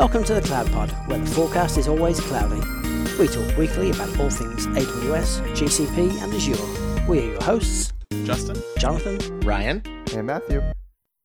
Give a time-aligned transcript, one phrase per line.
[0.00, 2.58] Welcome to the Cloud Pod, where the forecast is always cloudy.
[3.18, 7.06] We talk weekly about all things AWS, GCP, and Azure.
[7.06, 7.92] We are your hosts,
[8.24, 9.82] Justin, Jonathan, Ryan,
[10.14, 10.62] and Matthew.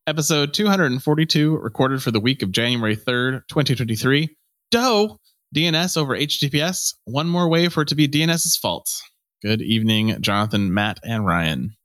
[0.08, 4.36] Episode 242, recorded for the week of January 3rd, 2023.
[4.72, 5.20] DoH,
[5.56, 6.96] DNS over HTTPS.
[7.06, 8.90] One more way for it to be DNS's fault.
[9.42, 11.78] Good evening, Jonathan, Matt, and Ryan.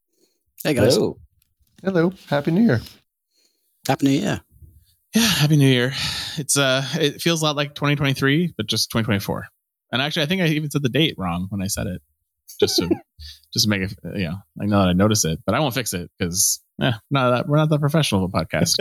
[0.61, 0.95] Hey guys.
[0.95, 1.17] Hello.
[1.81, 2.11] Hello.
[2.27, 2.81] Happy New Year.
[3.87, 4.41] Happy New Year.
[5.13, 5.93] Yeah, happy new year.
[6.37, 9.45] It's uh it feels a lot like 2023, but just 2024.
[9.91, 12.01] And actually I think I even said the date wrong when I said it.
[12.59, 12.87] Just to
[13.53, 15.73] just to make it you know, I know that I notice it, but I won't
[15.73, 18.79] fix it because yeah, not that we're not that professional of a podcast.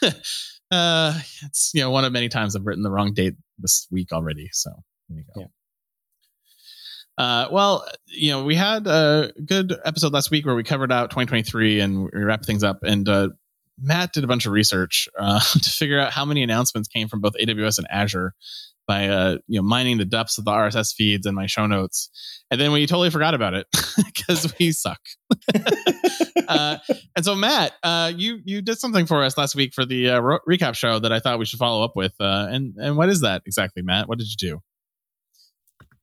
[0.70, 4.12] uh it's you know one of many times I've written the wrong date this week
[4.12, 4.48] already.
[4.52, 4.70] So
[5.08, 5.40] there you go.
[5.40, 5.46] Yeah.
[7.18, 11.10] Uh, well, you know, we had a good episode last week where we covered out
[11.10, 12.84] 2023 and we wrapped things up.
[12.84, 13.30] And uh,
[13.80, 17.20] Matt did a bunch of research uh, to figure out how many announcements came from
[17.20, 18.34] both AWS and Azure
[18.86, 22.10] by uh, you know mining the depths of the RSS feeds and my show notes,
[22.50, 23.66] and then we totally forgot about it
[24.04, 25.00] because we suck.
[26.48, 26.78] uh,
[27.14, 30.20] and so, Matt, uh, you you did something for us last week for the uh,
[30.20, 32.14] ro- recap show that I thought we should follow up with.
[32.18, 34.08] Uh, and and what is that exactly, Matt?
[34.08, 34.60] What did you do?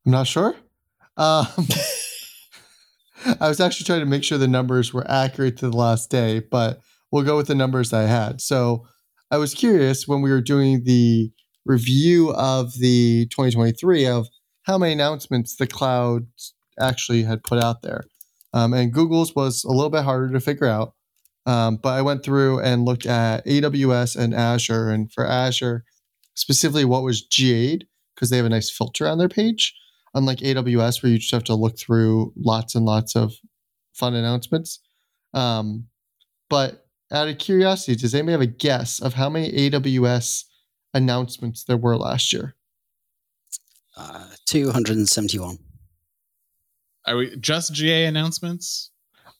[0.06, 0.56] I'm not sure.
[1.18, 1.48] Um,
[3.40, 6.40] I was actually trying to make sure the numbers were accurate to the last day,
[6.40, 6.82] but
[7.16, 8.42] we'll go with the numbers I had.
[8.42, 8.86] So
[9.32, 11.32] I was curious when we were doing the
[11.66, 14.28] review of the 2023 of
[14.64, 16.28] how many announcements the cloud
[16.78, 18.04] actually had put out there.
[18.54, 20.94] Um, and Google's was a little bit harder to figure out.
[21.46, 24.90] Um, but I went through and looked at AWS and Azure.
[24.90, 25.86] And for Azure,
[26.34, 29.74] specifically what was GA'd, because they have a nice filter on their page,
[30.14, 33.36] unlike AWS, where you just have to look through lots and lots of
[33.94, 34.82] fun announcements.
[35.34, 35.86] Um,
[36.50, 40.44] but out of curiosity, does anybody have a guess of how many AWS
[40.94, 42.56] announcements there were last year?
[43.98, 45.58] Uh, 271.
[47.08, 48.92] Are we just GA announcements?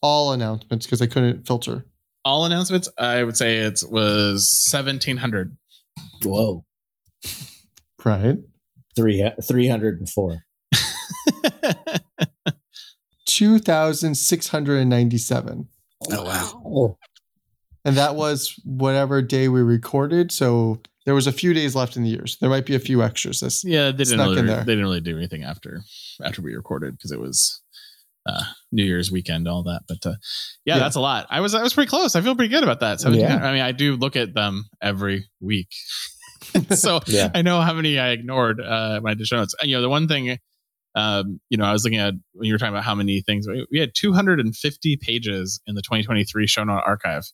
[0.02, 1.86] All announcements because I couldn't filter.
[2.24, 2.90] All announcements?
[2.98, 5.58] I would say it was 1700.
[6.24, 6.66] Whoa.
[8.04, 8.38] Right.
[8.96, 10.46] Three, 304.
[13.26, 15.68] 2,697.
[16.12, 16.98] Oh, wow.
[17.86, 20.32] And that was whatever day we recorded.
[20.32, 22.26] So there was a few days left in the year.
[22.26, 23.40] So there might be a few extras.
[23.40, 25.84] This Yeah, they didn't really, they didn't really do anything after
[26.24, 27.62] after we recorded because it was
[28.26, 28.42] uh,
[28.72, 29.84] New Year's weekend, all that.
[29.88, 30.16] But uh,
[30.66, 30.80] yeah, Yeah.
[30.80, 31.28] that's a lot.
[31.30, 32.16] I was I was pretty close.
[32.16, 33.00] I feel pretty good about that.
[33.00, 33.36] 17, Yeah.
[33.38, 35.68] I mean, I do look at them every week,
[36.72, 37.30] so Yeah.
[37.36, 39.54] I know how many I ignored uh, when I did show notes.
[39.62, 40.40] And, you know, the one thing.
[40.98, 43.50] Um, you know, I was looking at when you were talking about how many things
[43.50, 47.26] we we had 250 pages in the 2023 show note archive.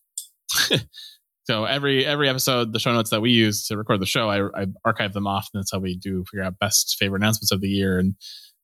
[1.44, 4.62] so every every episode, the show notes that we use to record the show, I,
[4.62, 7.62] I archive them off, and that's how we do figure out best favorite announcements of
[7.62, 8.00] the year.
[8.00, 8.16] And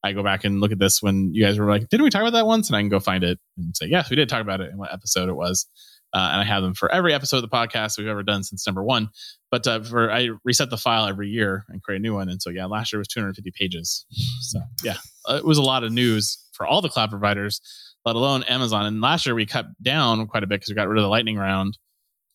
[0.03, 2.21] I go back and look at this when you guys were like, "Didn't we talk
[2.21, 4.41] about that once?" And I can go find it and say, "Yes, we did talk
[4.41, 5.67] about it." And what episode it was.
[6.13, 8.65] Uh, and I have them for every episode of the podcast we've ever done since
[8.65, 9.09] number one.
[9.51, 12.29] But uh, for I reset the file every year and create a new one.
[12.29, 14.05] And so yeah, last year was 250 pages.
[14.41, 14.95] So yeah,
[15.29, 17.61] it was a lot of news for all the cloud providers,
[18.07, 18.85] let alone Amazon.
[18.85, 21.09] And last year we cut down quite a bit because we got rid of the
[21.09, 21.77] lightning round,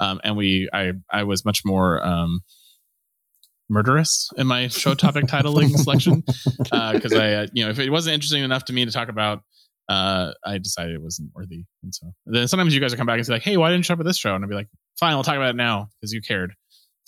[0.01, 2.41] um, and we I I was much more um,
[3.71, 6.23] murderous in my show topic titling selection
[6.59, 9.43] because I uh, you know if it wasn't interesting enough to me to talk about.
[9.89, 13.17] Uh, I decided it wasn't worthy, and so then sometimes you guys will come back
[13.17, 14.69] and say like, "Hey, why didn't you talk about this show?" And I'll be like,
[14.99, 16.55] "Fine, we'll talk about it now because you cared."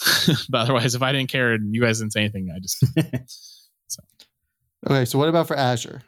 [0.50, 2.84] but otherwise, if I didn't care and you guys didn't say anything, I just
[4.86, 5.04] Okay.
[5.04, 6.03] So what about for Azure?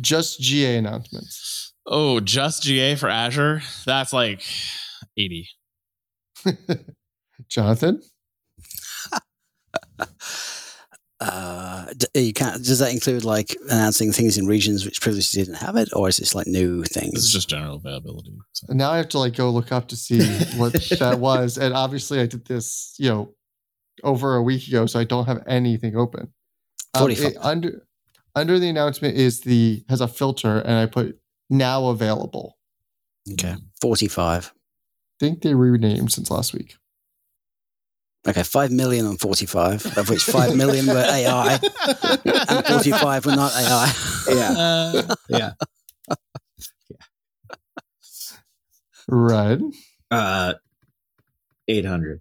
[0.00, 1.69] Just GA announcements.
[1.86, 3.62] Oh, just GA for Azure.
[3.84, 4.42] That's like
[5.16, 5.48] eighty.
[7.48, 8.02] Jonathan?
[11.20, 15.76] Uh, you can't, does that include like announcing things in regions which previously didn't have
[15.76, 17.12] it, or is this like new things?
[17.12, 18.32] This is just general availability.
[18.52, 18.68] So.
[18.70, 20.26] And now I have to like go look up to see
[20.56, 21.58] what that was.
[21.58, 23.34] And obviously I did this, you know,
[24.02, 26.32] over a week ago, so I don't have anything open.
[26.94, 27.26] Um, 45.
[27.32, 27.86] it- under
[28.34, 31.19] under the announcement is the has a filter and I put
[31.50, 32.56] now available.
[33.32, 34.52] okay, 45.
[34.54, 34.56] I
[35.18, 36.76] think they renamed since last week.
[38.28, 41.58] Okay, 5 million and 45, of which 5 million were AI
[42.24, 43.92] and 45 were not AI.
[44.30, 44.50] yeah.
[44.58, 45.52] Uh, yeah.
[46.88, 47.00] Yeah.
[49.08, 49.58] Right.
[50.10, 50.54] Uh,
[51.66, 52.20] 800.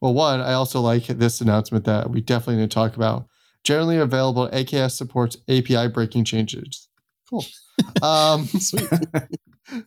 [0.00, 3.26] Well, one, I also like this announcement that we definitely need to talk about.
[3.64, 6.87] Generally available, AKS supports API breaking changes.
[7.28, 7.44] Cool.
[8.02, 8.88] Um, Sweet.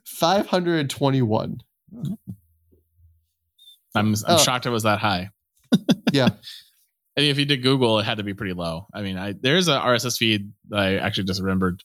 [0.05, 1.57] 521.
[1.93, 2.15] I'm,
[3.95, 4.37] I'm Oh.
[4.37, 5.29] shocked it was that high.
[6.13, 6.29] Yeah.
[7.17, 8.87] I mean, if you did Google, it had to be pretty low.
[8.93, 11.83] I mean, I there's a RSS feed that I actually just remembered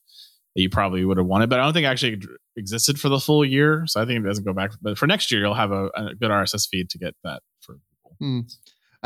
[0.55, 2.21] that you probably would have wanted, but I don't think it actually
[2.57, 3.85] existed for the full year.
[3.87, 4.71] So I think it doesn't go back.
[4.83, 7.77] But for next year, you'll have a, a good RSS feed to get that for
[8.21, 8.47] Google.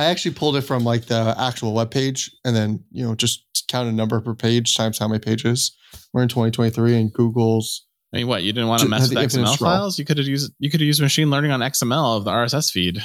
[0.00, 3.64] I actually pulled it from like the actual web page and then, you know, just
[3.68, 5.76] count a number per page times how many pages
[6.12, 7.86] we're in 2023 and Google's.
[8.12, 9.98] I mean, what you didn't want to mess with XML files?
[9.98, 12.72] You could have used you could have used machine learning on XML of the RSS
[12.72, 13.00] feed.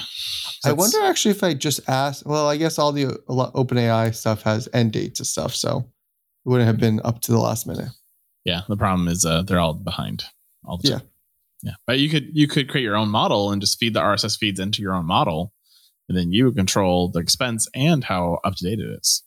[0.64, 4.68] I wonder actually if I just asked, well, I guess all the OpenAI stuff has
[4.74, 5.54] end dates and stuff.
[5.54, 5.80] So
[6.46, 7.90] it wouldn't have been up to the last minute.
[8.46, 10.24] Yeah, the problem is uh, they're all behind
[10.64, 11.00] all the Yeah.
[11.62, 14.38] Yeah, but you could you could create your own model and just feed the RSS
[14.38, 15.52] feeds into your own model,
[16.08, 19.24] and then you would control the expense and how up to date it is.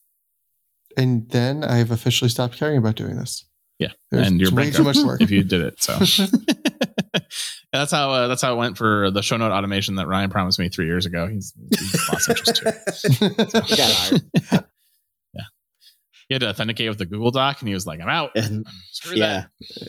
[0.97, 3.45] And then I have officially stopped caring about doing this.
[3.79, 5.21] Yeah, There's and you're way too much work.
[5.21, 5.81] if you did it.
[5.81, 5.93] So
[7.73, 10.59] that's how uh, that's how it went for the show note automation that Ryan promised
[10.59, 11.29] me three years ago.
[11.29, 13.29] He's, he's lost interest too.
[13.77, 14.65] Got hired.
[16.29, 18.33] He had to authenticate with the Google Doc, and he was like, "I'm out.
[18.37, 19.47] And Screw yeah,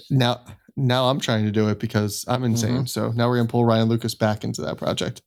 [0.09, 0.45] now,
[0.77, 2.87] now I'm trying to do it because I'm insane.
[2.87, 5.21] So now we're gonna pull Ryan Lucas back into that project.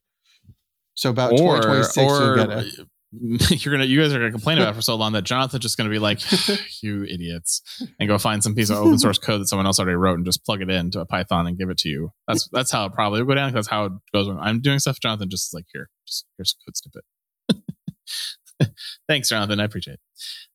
[0.95, 2.89] So about that." Or, 2026, you'll or get it.
[3.65, 5.77] you're gonna, you guys are gonna complain about it for so long that Jonathan's just
[5.77, 6.21] gonna be like,
[6.83, 7.61] "You idiots,"
[8.01, 10.25] and go find some piece of open source code that someone else already wrote and
[10.25, 12.13] just plug it into a Python and give it to you.
[12.27, 13.53] That's that's how it probably go down.
[13.53, 14.99] That's how it goes when I'm doing stuff.
[15.01, 18.73] Jonathan just is like, "Here, just here's a code snippet."
[19.09, 19.61] Thanks, Jonathan.
[19.61, 20.01] I appreciate it.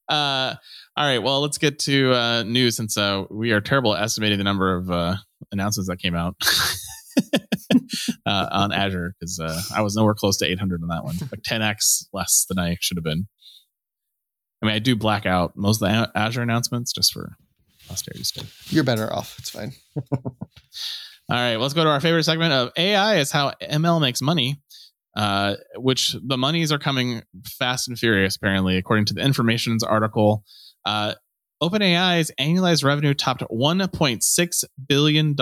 [0.09, 0.55] Uh,
[0.95, 1.19] all right.
[1.19, 4.75] Well, let's get to uh, news since uh, we are terrible at estimating the number
[4.75, 5.15] of uh,
[5.51, 6.35] announcements that came out
[8.25, 11.41] uh, on Azure because uh, I was nowhere close to 800 on that one, like
[11.41, 13.27] 10x less than I should have been.
[14.61, 17.35] I mean, I do black out most of the Azure announcements just for
[17.87, 18.45] posterity's sake.
[18.69, 19.35] You're better off.
[19.39, 19.73] It's fine.
[21.29, 24.61] All right, let's go to our favorite segment of AI is how ML makes money,
[25.15, 30.43] uh, which the monies are coming fast and furious, apparently, according to the Information's article.
[30.85, 31.15] Uh,
[31.61, 35.35] OpenAI's annualized revenue topped $1.6 billion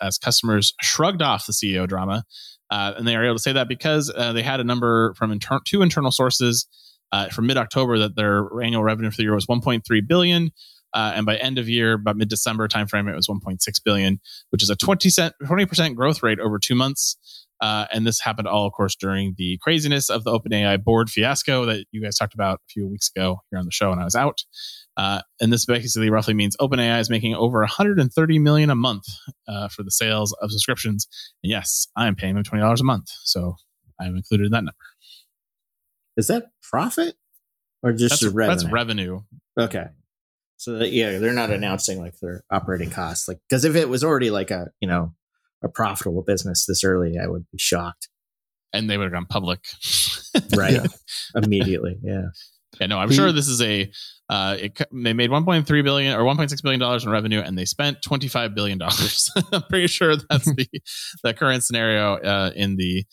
[0.00, 2.24] as customers shrugged off the CEO drama.
[2.70, 5.32] Uh, and they are able to say that because uh, they had a number from
[5.32, 6.66] inter- two internal sources
[7.12, 10.50] uh, from mid-October that their annual revenue for the year was 1.3 billion,
[10.94, 14.70] uh, and by end of year, by mid-December timeframe, it was 1.6 billion, which is
[14.70, 15.08] a 20
[15.66, 17.16] percent growth rate over two months.
[17.60, 21.64] Uh, and this happened all, of course, during the craziness of the OpenAI board fiasco
[21.64, 24.04] that you guys talked about a few weeks ago here on the show, and I
[24.04, 24.42] was out.
[24.98, 29.04] Uh, and this basically roughly means OpenAI is making over 130 million a month
[29.46, 31.06] uh, for the sales of subscriptions.
[31.42, 33.54] And yes, I am paying them twenty dollars a month, so
[34.00, 34.74] I'm included in that number.
[36.16, 37.14] is that profit
[37.82, 38.56] or just That's, revenue?
[38.56, 39.20] that's revenue.
[39.58, 39.84] Okay.
[40.56, 44.02] So that, yeah, they're not announcing like their operating costs, like because if it was
[44.02, 45.14] already like a you know
[45.62, 48.08] a profitable business this early, I would be shocked.
[48.72, 49.60] And they would have gone public.
[50.56, 50.72] Right.
[50.74, 50.86] Yeah.
[51.42, 51.98] Immediately.
[52.02, 52.26] Yeah.
[52.80, 53.90] Yeah, no, I'm The- sure this is a.
[54.30, 58.02] Uh, it, they made 1.3 billion or 1.6 billion dollars in revenue, and they spent
[58.02, 59.30] 25 billion dollars.
[59.52, 60.66] I'm pretty sure that's the
[61.24, 63.04] the current scenario uh, in the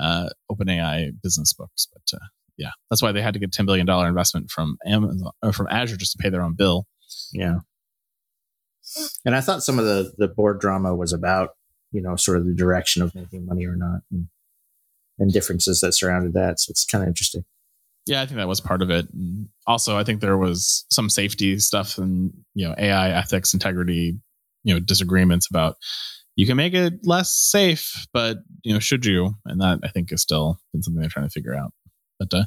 [0.00, 1.86] uh, OpenAI business books.
[1.92, 2.24] But uh,
[2.58, 5.68] yeah, that's why they had to get 10 billion dollar investment from Amazon or from
[5.70, 6.86] Azure just to pay their own bill.
[7.32, 7.58] Yeah.
[9.24, 11.50] And I thought some of the the board drama was about
[11.92, 14.26] you know sort of the direction of making money or not, and,
[15.18, 16.60] and differences that surrounded that.
[16.60, 17.44] So it's kind of interesting.
[18.06, 19.06] Yeah, I think that was part of it.
[19.12, 24.18] And also, I think there was some safety stuff and you know AI ethics, integrity,
[24.62, 25.76] you know disagreements about
[26.36, 29.34] you can make it less safe, but you know should you?
[29.46, 31.72] And that I think is still been something they're trying to figure out.
[32.18, 32.44] But uh,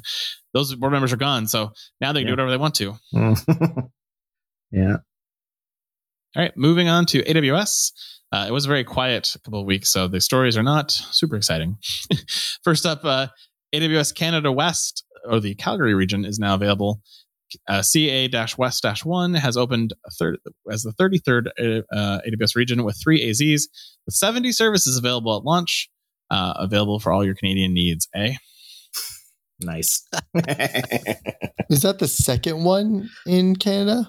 [0.54, 2.36] those board members are gone, so now they can Yeah.
[2.36, 2.94] do whatever they want to.
[4.72, 4.96] yeah.
[6.36, 7.92] All right, moving on to AWS.
[8.30, 10.90] Uh, it was a very quiet a couple of weeks, so the stories are not
[10.90, 11.78] super exciting.
[12.64, 13.28] First up, uh,
[13.74, 17.00] AWS Canada West, or the Calgary region, is now available.
[17.66, 20.38] Uh, CA-West-1 has opened a third,
[20.70, 23.62] as the 33rd uh, AWS region with three AZs,
[24.04, 25.88] with 70 services available at launch,
[26.30, 28.06] uh, available for all your Canadian needs.
[28.14, 28.34] Eh?
[29.60, 30.06] Nice.
[31.70, 34.08] Is that the second one in Canada?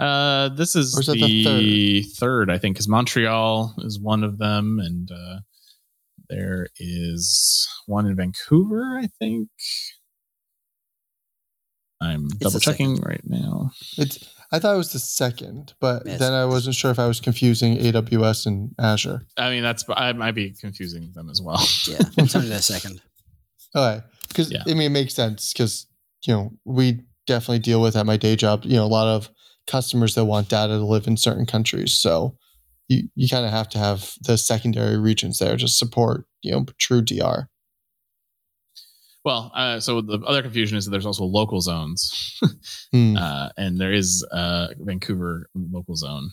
[0.00, 2.50] Uh, this is Or is that the, the third?
[2.50, 5.40] I think, because Montreal is one of them, and uh,
[6.30, 8.98] there is one in Vancouver.
[8.98, 9.50] I think.
[12.00, 13.08] I'm the double checking second.
[13.08, 13.70] right now.
[13.98, 14.18] It's.
[14.52, 16.18] I thought it was the second, but Yes.
[16.18, 19.22] then I wasn't sure if I was confusing AWS and Azure.
[19.36, 21.60] I mean, that's I might be confusing them as well.
[21.86, 23.00] Yeah, it's only their second.
[23.76, 24.64] Okay, because Yeah.
[24.66, 25.86] I mean it makes sense because
[26.26, 28.64] you know we definitely deal with at my day job.
[28.64, 29.30] You know a lot of
[29.68, 32.36] customers that want data to live in certain countries, so
[32.88, 36.64] you you kind of have to have the secondary regions there to support you know
[36.80, 37.46] true DR.
[39.24, 42.38] Well, uh, so the other confusion is that there's also local zones,
[42.92, 43.16] Hmm.
[43.16, 46.30] uh, and there is uh, Vancouver local zone,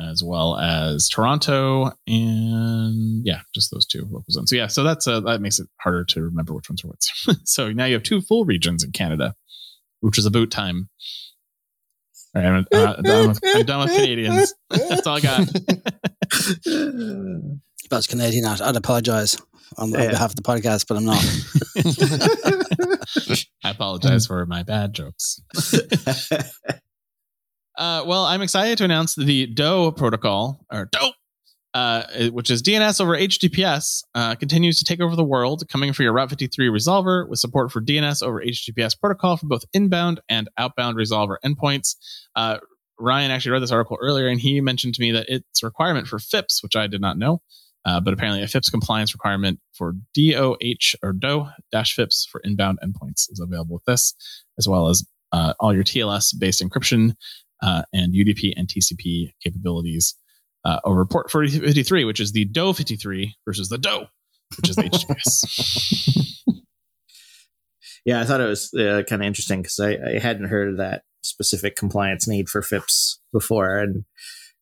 [0.00, 4.48] as well as Toronto, and yeah, just those two local zones.
[4.50, 7.38] So yeah, so that's uh, that makes it harder to remember which ones are which.
[7.44, 9.34] so now you have two full regions in Canada,
[10.00, 10.88] which is about time.
[12.34, 14.54] All right, I'm, uh, done, with, I'm done with Canadians.
[14.70, 15.48] that's all I got.
[16.64, 19.38] If I was Canadian, I'd, I'd apologize
[19.76, 21.22] on, behalf of the podcast, but I'm not.
[23.64, 25.40] I apologize for my bad jokes.
[27.78, 31.12] Uh, well, I'm excited to announce the DoH protocol, or DOE,
[31.74, 36.02] uh, which is DNS over HTTPS, uh, continues to take over the world, coming for
[36.02, 40.48] your Route 53 resolver with support for DNS over HTTPS protocol for both inbound and
[40.58, 41.94] outbound resolver endpoints.
[42.34, 42.58] Uh,
[42.98, 46.08] Ryan actually read this article earlier, and he mentioned to me that it's a requirement
[46.08, 47.42] for FIPS, which I did not know.
[47.84, 52.78] Uh, but apparently, a FIPS compliance requirement for DOH or DO dash FIPS for inbound
[52.84, 54.14] endpoints is available with this,
[54.58, 57.14] as well as uh, all your TLS based encryption
[57.62, 60.14] uh, and UDP and TCP capabilities
[60.64, 64.06] uh, over port 4053, which is the DO 53 versus the DO,
[64.56, 66.42] which is the HTTPS.
[68.04, 70.76] yeah, I thought it was uh, kind of interesting because I, I hadn't heard of
[70.78, 74.04] that specific compliance need for FIPS before, and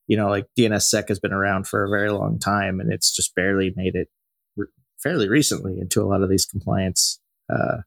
[0.07, 3.35] you know, like DNSSEC has been around for a very long time, and it's just
[3.35, 4.09] barely made it
[4.57, 4.67] re-
[5.03, 7.21] fairly recently into a lot of these compliance
[7.53, 7.79] uh,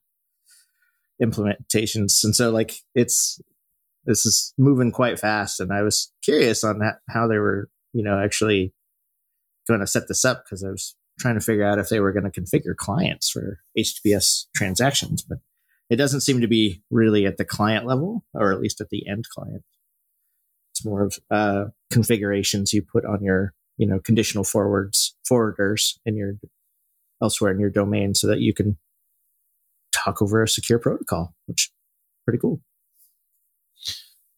[1.22, 3.42] implementations, and so like it's
[4.06, 8.04] this is moving quite fast, and I was curious on that, how they were, you
[8.04, 8.74] know, actually
[9.68, 12.14] going to set this up because I was trying to figure out if they were
[12.14, 15.40] going to configure clients for HTTPS transactions, but
[15.90, 19.08] it doesn't seem to be really at the client level, or at least at the
[19.08, 19.64] end client.
[20.72, 26.16] It's more of uh, configurations you put on your, you know, conditional forwards forwarders in
[26.16, 26.34] your
[27.22, 28.78] elsewhere in your domain, so that you can
[29.92, 31.72] talk over a secure protocol, which is
[32.26, 32.62] pretty cool.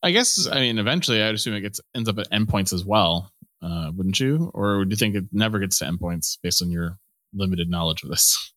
[0.04, 3.32] I guess, I mean, eventually I'd assume it gets ends up at endpoints as well,
[3.62, 4.52] uh, wouldn't you?
[4.54, 6.98] Or would you think it never gets to endpoints based on your
[7.34, 8.52] limited knowledge of this?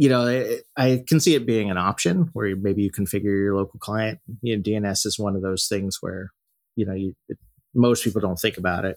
[0.00, 3.54] you know, I, I can see it being an option where maybe you configure your
[3.54, 4.18] local client.
[4.40, 6.30] You know, DNS is one of those things where,
[6.74, 7.36] you know, you it,
[7.74, 8.96] most people don't think about it.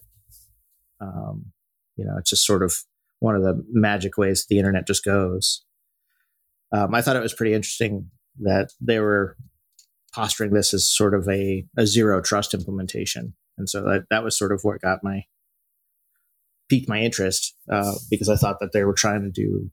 [1.00, 1.46] Um,
[1.96, 2.76] you know, it's just sort of
[3.20, 5.64] one of the magic ways the internet just goes.
[6.72, 9.38] Um, I thought it was pretty interesting that they were
[10.14, 14.38] posturing this as sort of a, a zero trust implementation, and so that that was
[14.38, 15.24] sort of what got my
[16.70, 19.70] piqued my interest uh, because I thought that they were trying to do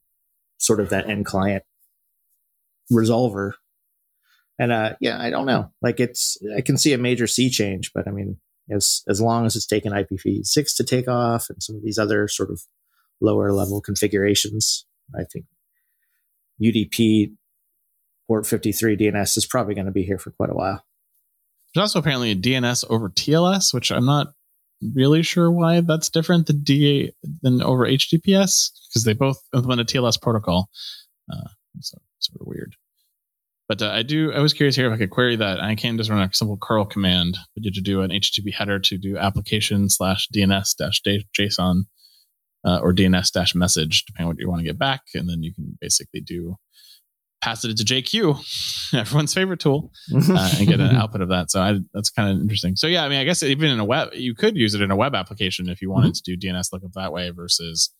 [0.59, 1.63] sort of that end client
[2.93, 3.53] resolver.
[4.59, 5.71] And uh, yeah, I don't know.
[5.81, 8.37] Like it's, I can see a major sea change, but I mean,
[8.71, 12.29] as as long as it's taken IPv6 to take off and some of these other
[12.29, 12.63] sort of
[13.21, 15.47] lower level configurations, I think
[16.63, 17.35] UDP
[18.27, 20.85] port 53 DNS is probably going to be here for quite a while.
[21.75, 24.29] There's also apparently a DNS over TLS, which I'm not
[24.95, 27.13] really sure why that's different than DA
[27.43, 30.71] than over HTTPS because they both implement a TLS protocol.
[31.33, 31.49] Uh,
[31.81, 32.75] so sort of weird.
[33.71, 34.33] But uh, I do.
[34.33, 35.63] I was curious here if I could query that.
[35.63, 38.53] I can just run a simple curl command, but you have to do an HTTP
[38.53, 41.01] header to do application slash DNS dash
[41.39, 41.83] JSON
[42.67, 45.45] uh, or DNS dash message, depending on what you want to get back, and then
[45.45, 46.57] you can basically do
[47.43, 51.53] pass it into JQ, everyone's favorite tool, uh, and get an output of that.
[51.53, 52.75] So I, that's kind of interesting.
[52.75, 54.91] So yeah, I mean, I guess even in a web, you could use it in
[54.91, 57.95] a web application if you wanted to do DNS lookup that way versus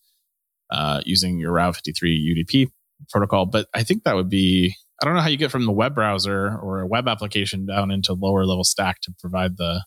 [0.69, 2.67] uh, using your Route 53 UDP
[3.09, 3.45] protocol.
[3.45, 5.95] But I think that would be, I don't know how you get from the web
[5.95, 9.83] browser or a web application down into lower level stack to provide the,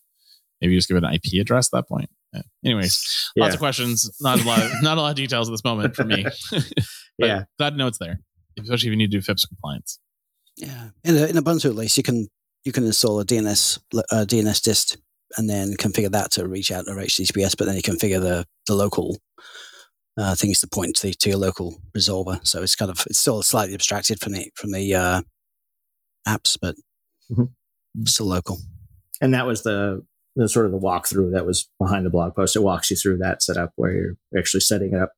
[0.60, 2.10] maybe just give it an IP address at that point.
[2.32, 2.42] Yeah.
[2.64, 3.44] Anyways, Yeah.
[3.44, 5.94] lots of questions, not a lot, of, not a lot of details at this moment
[5.94, 6.24] for me.
[6.50, 6.64] but
[7.18, 7.44] Yeah.
[7.58, 8.18] glad to know it's there,
[8.58, 9.98] especially if you need to do FIPS compliance.
[10.56, 12.28] Yeah, in, a, in Ubuntu at least, you can
[12.64, 13.78] you can install a DNS
[14.10, 14.96] uh, dnsdist
[15.36, 17.56] and then configure that to reach out to HTTPS.
[17.58, 19.18] But then you configure the the local
[20.16, 22.44] uh, things to point to, the, to your local resolver.
[22.46, 25.22] So it's kind of it's still slightly abstracted from the from the uh,
[26.26, 26.76] apps, but
[27.30, 27.48] Mhm.
[28.04, 28.58] still local.
[29.20, 30.04] and that was the,
[30.36, 32.54] the sort of the walkthrough that was behind the blog post.
[32.56, 35.12] It walks you through that setup where you're actually setting it up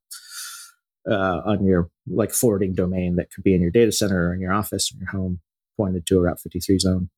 [1.10, 4.40] uh, on your like forwarding domain that could be in your data center or in
[4.40, 5.40] your office or your home,
[5.76, 7.10] pointed to a Route 53 zone,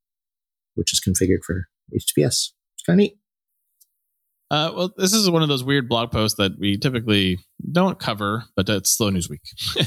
[0.75, 2.53] which is configured for HTTPS.
[2.77, 3.19] It's kind of neat.
[4.51, 7.39] Uh, well, this is one of those weird blog posts that we typically
[7.71, 9.43] don't cover, but it's slow news week.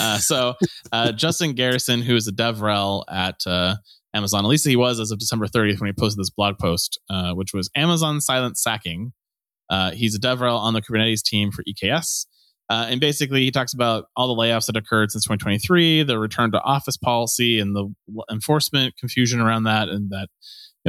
[0.00, 0.54] uh, so,
[0.92, 3.76] uh, Justin Garrison, who is a DevRel at uh,
[4.12, 7.00] Amazon, at least he was as of December 30th when he posted this blog post,
[7.08, 9.12] uh, which was Amazon silent sacking.
[9.70, 12.26] Uh, he's a DevRel on the Kubernetes team for EKS.
[12.68, 16.60] And basically, he talks about all the layoffs that occurred since 2023, the return to
[16.60, 17.94] office policy, and the
[18.30, 20.28] enforcement confusion around that, and that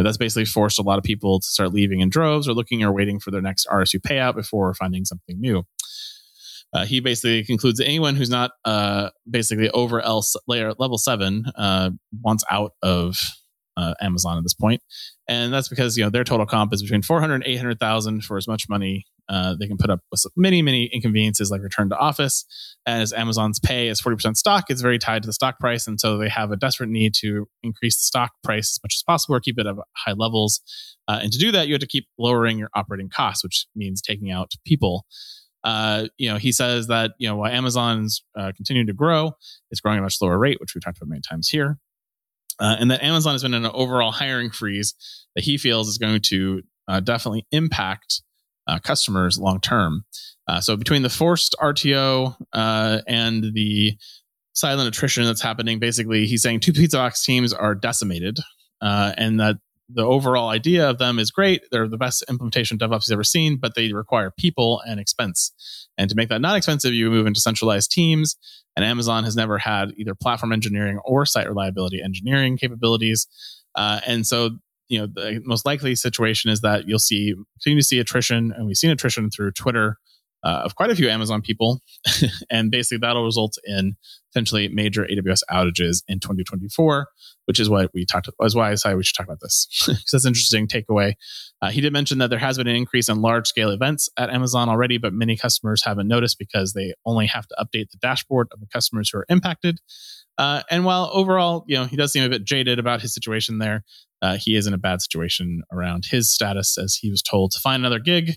[0.02, 2.84] know, that's basically forced a lot of people to start leaving in droves or looking
[2.84, 5.64] or waiting for their next RSU payout before finding something new.
[6.74, 11.46] Uh, he basically concludes that anyone who's not uh, basically over L layer level seven
[11.56, 13.18] uh, wants out of
[13.78, 14.82] uh, Amazon at this point,
[15.28, 18.48] and that's because you know their total comp is between 400 and 800,000 for as
[18.48, 22.46] much money uh, they can put up with many many inconveniences like return to office.
[22.86, 26.18] As Amazon's pay is 40% stock, it's very tied to the stock price, and so
[26.18, 29.40] they have a desperate need to increase the stock price as much as possible or
[29.40, 30.62] keep it at high levels.
[31.08, 34.02] Uh, and to do that, you have to keep lowering your operating costs, which means
[34.02, 35.06] taking out people.
[35.64, 39.32] Uh, you know, he says that you know while Amazon's uh, continuing to grow,
[39.72, 41.80] it's growing at a much slower rate, which we've talked about many times here.
[42.60, 44.94] Uh, and that Amazon has been in an overall hiring freeze
[45.36, 48.22] that he feels is going to uh, definitely impact
[48.68, 50.06] uh, customers long term.
[50.48, 53.98] Uh, so between the forced RTO uh, and the
[54.54, 58.38] silent attrition that's happening, basically he's saying two pizza box teams are decimated,
[58.82, 59.58] uh, and that
[59.90, 61.62] the overall idea of them is great.
[61.72, 65.85] They're the best implementation DevOps he's ever seen, but they require people and expense.
[65.98, 68.36] And to make that not expensive, you move into centralized teams.
[68.76, 73.28] And Amazon has never had either platform engineering or site reliability engineering capabilities.
[73.76, 74.52] Uh, and so,
[74.90, 78.68] you know, the most likely situation is that you'll see continue to see attrition, and
[78.68, 79.98] we've seen attrition through Twitter
[80.44, 81.82] uh, of quite a few Amazon people.
[82.52, 83.96] and basically, that'll result in
[84.32, 87.08] potentially major AWS outages in 2024,
[87.46, 88.30] which is what we talked.
[88.42, 91.14] Is why I decided we should talk about this because that's an interesting takeaway.
[91.62, 94.30] Uh, he did mention that there has been an increase in large scale events at
[94.30, 98.48] Amazon already, but many customers haven't noticed because they only have to update the dashboard
[98.52, 99.80] of the customers who are impacted.
[100.38, 103.58] Uh, and while overall, you know, he does seem a bit jaded about his situation
[103.58, 103.84] there,
[104.22, 107.60] uh, he is in a bad situation around his status as he was told to
[107.60, 108.36] find another gig.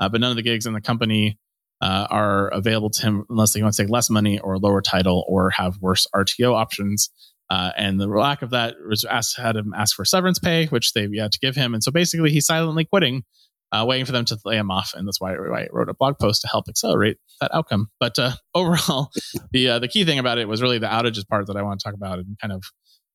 [0.00, 1.38] Uh, but none of the gigs in the company
[1.80, 4.82] uh, are available to him unless they want to take less money or a lower
[4.82, 7.10] title or have worse RTO options.
[7.50, 10.92] Uh, and the lack of that was asked, had him ask for severance pay, which
[10.92, 11.74] they've yet to give him.
[11.74, 13.24] And so basically, he's silently quitting,
[13.72, 14.92] uh, waiting for them to lay him off.
[14.94, 17.88] And that's why I wrote a blog post to help accelerate that outcome.
[18.00, 19.10] But uh, overall,
[19.52, 21.80] the uh, the key thing about it was really the outages part that I want
[21.80, 22.64] to talk about and kind of,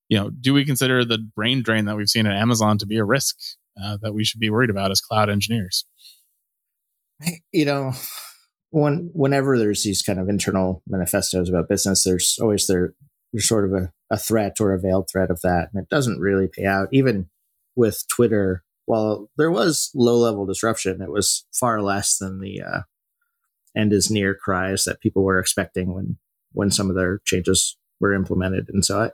[0.10, 2.98] you know, do we consider the brain drain that we've seen at Amazon to be
[2.98, 3.36] a risk
[3.82, 5.86] uh, that we should be worried about as cloud engineers?
[7.52, 7.94] You know,
[8.72, 12.96] when whenever there's these kind of internal manifestos about business, there's always there
[13.40, 16.48] sort of a, a threat or a veiled threat of that, and it doesn't really
[16.48, 16.90] pay out.
[16.92, 17.30] Even
[17.76, 22.82] with Twitter, while there was low level disruption, it was far less than the uh,
[23.76, 26.18] end is near cries that people were expecting when
[26.52, 28.70] when some of their changes were implemented.
[28.70, 29.12] And so I,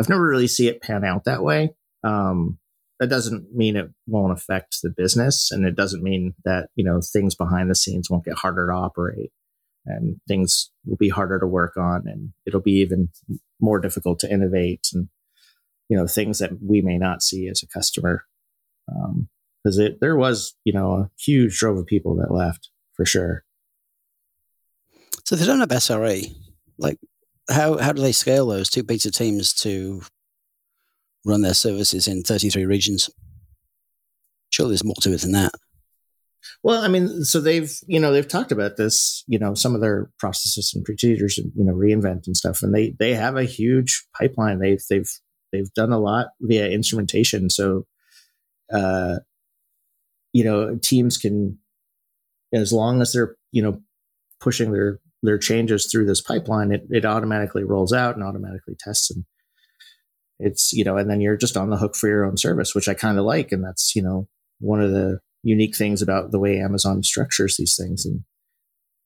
[0.00, 1.74] I've never really see it pan out that way.
[2.02, 2.58] Um,
[2.98, 7.00] that doesn't mean it won't affect the business and it doesn't mean that you know
[7.00, 9.32] things behind the scenes won't get harder to operate
[9.86, 13.08] and things will be harder to work on and it'll be even
[13.60, 15.08] more difficult to innovate and
[15.88, 18.24] you know things that we may not see as a customer
[19.62, 23.44] because um, there was you know a huge drove of people that left for sure
[25.24, 26.26] so they don't have sre
[26.78, 26.98] like
[27.48, 30.02] how how do they scale those two pizza teams to
[31.26, 33.10] run their services in 33 regions.
[34.50, 35.50] Sure, there's more to it than that.
[36.62, 39.80] Well, I mean, so they've you know they've talked about this, you know, some of
[39.80, 43.44] their processes and procedures, and you know, re:Invent and stuff, and they they have a
[43.44, 44.58] huge pipeline.
[44.58, 45.10] They've they've
[45.52, 47.50] they've done a lot via instrumentation.
[47.50, 47.86] So,
[48.72, 49.16] uh,
[50.32, 51.58] you know, teams can,
[52.52, 53.80] as long as they're you know
[54.40, 59.10] pushing their their changes through this pipeline, it it automatically rolls out and automatically tests
[59.10, 59.24] and
[60.38, 62.88] it's you know and then you're just on the hook for your own service which
[62.88, 64.28] i kind of like and that's you know
[64.60, 68.22] one of the unique things about the way amazon structures these things and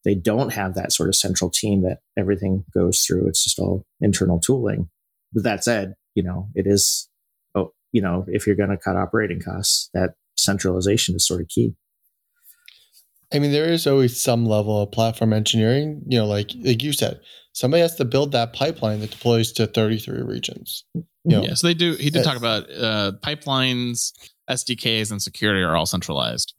[0.05, 3.29] they don't have that sort of central team that everything goes through.
[3.29, 4.88] It's just all internal tooling.
[5.35, 7.09] With that said you know it is
[7.55, 11.48] oh you know if you're going to cut operating costs that centralization is sort of
[11.48, 11.74] key
[13.33, 16.03] I mean, there is always some level of platform engineering.
[16.07, 17.21] You know, like like you said,
[17.53, 20.85] somebody has to build that pipeline that deploys to 33 regions.
[20.95, 21.95] You know, yeah, so they do.
[21.95, 24.12] He did talk about uh, pipelines,
[24.49, 26.55] SDKs, and security are all centralized,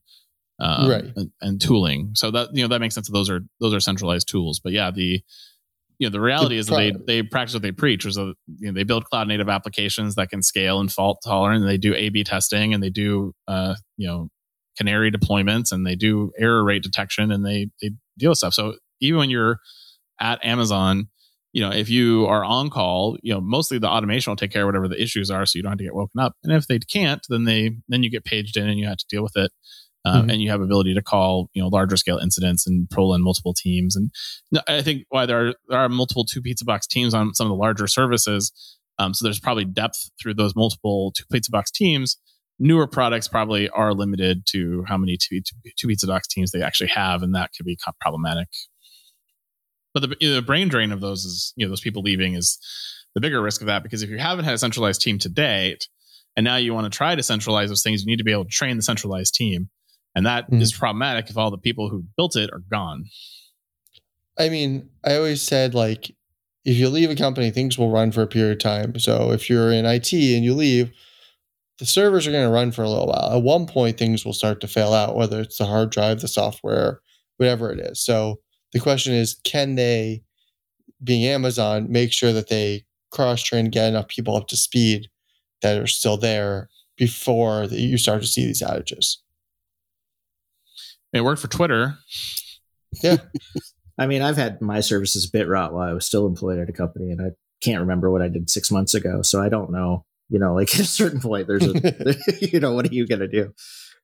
[0.60, 1.06] um, right?
[1.16, 2.12] And, and, tooling.
[2.14, 3.10] So that you know that makes sense.
[3.10, 4.60] Those are those are centralized tools.
[4.64, 5.22] But yeah, the
[5.98, 8.36] you know the reality the is that they they practice what they preach, is you
[8.62, 11.62] know they build cloud native applications that can scale and fault tolerant.
[11.62, 14.30] And they do A/B testing and they do uh, you know
[14.82, 18.54] canary deployments and they do error rate detection and they they deal with stuff.
[18.54, 19.58] So even when you're
[20.20, 21.08] at Amazon,
[21.54, 24.64] you know, if you are on call, you know, mostly the automation will take care
[24.64, 26.34] of whatever the issues are, so you don't have to get woken up.
[26.44, 29.06] And if they can't, then they then you get paged in and you have to
[29.10, 29.52] deal with it.
[30.06, 30.30] uh, mm-hmm.
[30.30, 33.54] and you have ability to call you know larger scale incidents and pull in multiple
[33.54, 33.96] teams.
[33.96, 34.12] And
[34.68, 37.52] I think why there are there are multiple two pizza box teams on some of
[37.52, 38.52] the larger services.
[39.00, 42.18] Um, so there's probably depth through those multiple two pizza box teams.
[42.62, 45.42] Newer products probably are limited to how many two,
[45.78, 48.48] two, pizza box teams they actually have, and that could be problematic.
[49.94, 52.60] But the, the brain drain of those is you know those people leaving is
[53.16, 55.88] the bigger risk of that because if you haven't had a centralized team to date,
[56.38, 58.46] and now you want to try to centralize those things, you need to be able
[58.46, 59.70] to train the centralized team
[60.16, 60.62] and that mm.
[60.62, 63.06] is problematic if all the people who built it are gone.
[64.38, 66.12] I mean, I always said like
[66.64, 69.00] if you leave a company, things will run for a period of time.
[69.00, 70.92] So if you're in IT and you leave,
[71.82, 73.36] the servers are going to run for a little while.
[73.36, 76.28] At one point, things will start to fail out, whether it's the hard drive, the
[76.28, 77.02] software,
[77.38, 78.00] whatever it is.
[78.00, 78.40] So
[78.72, 80.22] the question is, can they,
[81.04, 85.08] being Amazon, make sure that they cross train get enough people up to speed
[85.64, 89.16] that are still there before you start to see these outages?
[91.14, 91.98] It worked for Twitter.
[93.02, 93.18] Yeah.
[93.98, 96.74] I mean, I've had my services bit rot while I was still employed at a
[96.74, 99.24] company, and I can't remember what I did six months ago.
[99.24, 100.06] So I don't know.
[100.32, 103.20] You know, like at a certain point, there's a, you know, what are you going
[103.20, 103.54] to do?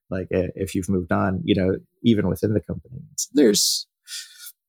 [0.09, 2.99] Like if you've moved on, you know, even within the company,
[3.33, 3.87] there's,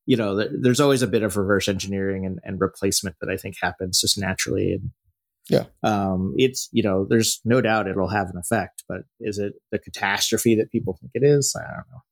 [0.05, 3.55] you know, there's always a bit of reverse engineering and, and replacement that I think
[3.61, 4.73] happens just naturally.
[4.73, 4.91] And
[5.49, 9.53] yeah, um, it's you know, there's no doubt it'll have an effect, but is it
[9.71, 11.55] the catastrophe that people think it is?
[11.57, 12.03] I don't know.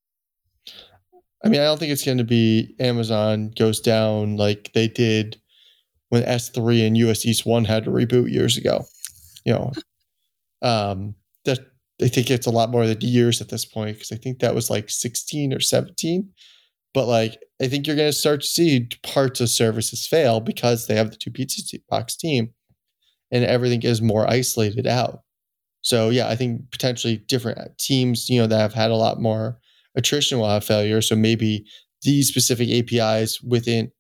[1.44, 5.40] I mean, I don't think it's going to be Amazon goes down like they did
[6.08, 8.86] when S3 and US East 1 had to reboot years ago.
[9.46, 9.72] You know,
[10.62, 11.14] um,
[11.46, 11.60] that
[12.02, 14.54] I think it's a lot more than years at this point because I think that
[14.54, 16.28] was like 16 or 17.
[16.92, 20.86] But like, I think you're going to start to see parts of services fail because
[20.86, 22.50] they have the two pizza box team
[23.30, 25.20] and everything is more isolated out.
[25.82, 29.58] So yeah, I think potentially different teams, you know, that have had a lot more
[29.96, 31.00] attrition will have failure.
[31.00, 31.64] So maybe
[32.02, 33.90] these specific APIs within,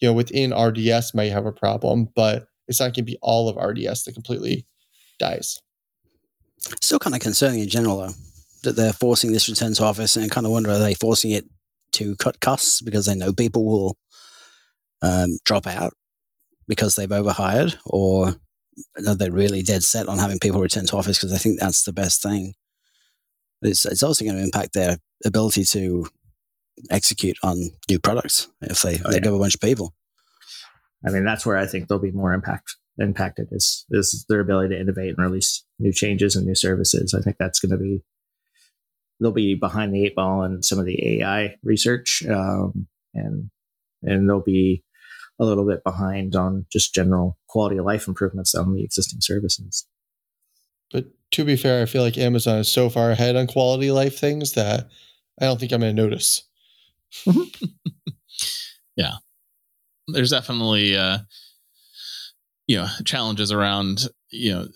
[0.00, 3.48] you know, within RDS might have a problem, but it's not going to be all
[3.48, 4.66] of RDS that completely
[5.18, 5.58] dies.
[6.80, 8.12] Still kind of concerning in general, though,
[8.62, 11.44] that they're forcing this return to office, and kind of wonder are they forcing it
[11.92, 13.96] to cut costs because they know people will
[15.02, 15.92] um, drop out
[16.68, 18.36] because they've overhired, or
[19.06, 21.84] are they really dead set on having people return to office because I think that's
[21.84, 22.54] the best thing?
[23.62, 26.06] It's, it's also going to impact their ability to
[26.90, 29.30] execute on new products if they, oh, they yeah.
[29.30, 29.94] a bunch of people.
[31.06, 34.74] I mean, that's where I think there'll be more impact impacted is is their ability
[34.74, 37.14] to innovate and release new changes and new services.
[37.14, 38.02] I think that's going to be
[39.20, 43.50] they'll be behind the eight ball in some of the AI research, um, and
[44.02, 44.84] and they'll be
[45.40, 49.86] a little bit behind on just general quality of life improvements on the existing services.
[50.92, 53.96] But to be fair, I feel like Amazon is so far ahead on quality of
[53.96, 54.88] life things that
[55.40, 56.42] I don't think I'm going to notice.
[58.96, 59.14] yeah.
[60.08, 61.18] There's definitely, uh,
[62.72, 64.66] you know, challenges around, you know,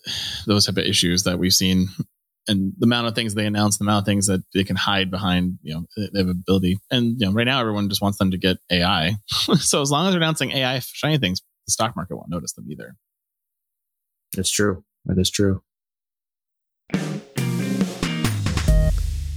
[0.46, 1.88] those type of issues that we've seen
[2.46, 5.10] and the amount of things they announce, the amount of things that they can hide
[5.10, 6.76] behind, you know, they have ability.
[6.90, 9.14] And, you know, right now everyone just wants them to get AI.
[9.30, 12.52] so as long as they're announcing AI for shiny things, the stock market won't notice
[12.52, 12.96] them either.
[14.36, 14.84] It's true.
[15.06, 15.62] That is true.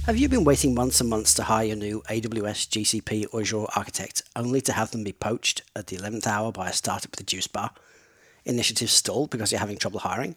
[0.04, 3.64] Have you been waiting months and months to hire your new AWS, GCP, or Azure
[3.74, 7.20] architect only to have them be poached at the 11th hour by a startup with
[7.20, 7.70] a juice bar?
[8.44, 10.36] Initiatives stalled because you're having trouble hiring?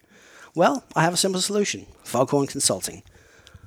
[0.56, 3.04] Well, I have a simple solution Foghorn Consulting.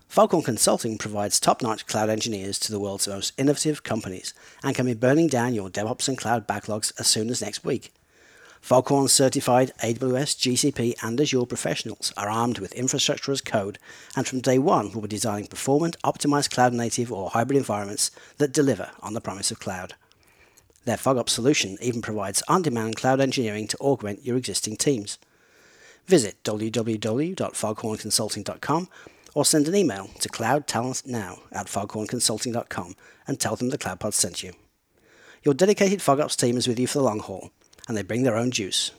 [0.09, 4.87] Foghorn Consulting provides top notch cloud engineers to the world's most innovative companies and can
[4.87, 7.93] be burning down your DevOps and cloud backlogs as soon as next week.
[8.61, 13.79] Foghorn certified AWS, GCP, and Azure professionals are armed with infrastructure as code
[14.17, 18.53] and from day one will be designing performant, optimized cloud native or hybrid environments that
[18.53, 19.95] deliver on the promise of cloud.
[20.87, 25.19] Their FogOps solution even provides on demand cloud engineering to augment your existing teams.
[26.07, 28.89] Visit www.foghornconsulting.com
[29.35, 32.95] or send an email to cloudtalentnow at foghornconsulting.com
[33.27, 34.53] and tell them the CloudPod sent you.
[35.43, 37.51] Your dedicated FogOps team is with you for the long haul
[37.89, 38.93] and they bring their own juice.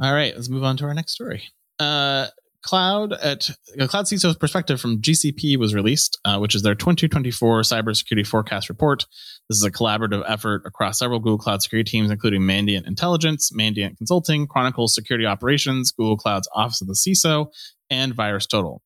[0.00, 1.42] All right, let's move on to our next story.
[1.78, 2.28] Uh,
[2.66, 3.48] Cloud at
[3.80, 8.68] uh, Cloud CISO's perspective from GCP was released, uh, which is their 2024 cybersecurity forecast
[8.68, 9.06] report.
[9.48, 13.96] This is a collaborative effort across several Google Cloud security teams, including Mandiant Intelligence, Mandiant
[13.96, 17.46] Consulting, Chronicles Security Operations, Google Cloud's Office of the CISO,
[17.88, 18.80] and VirusTotal.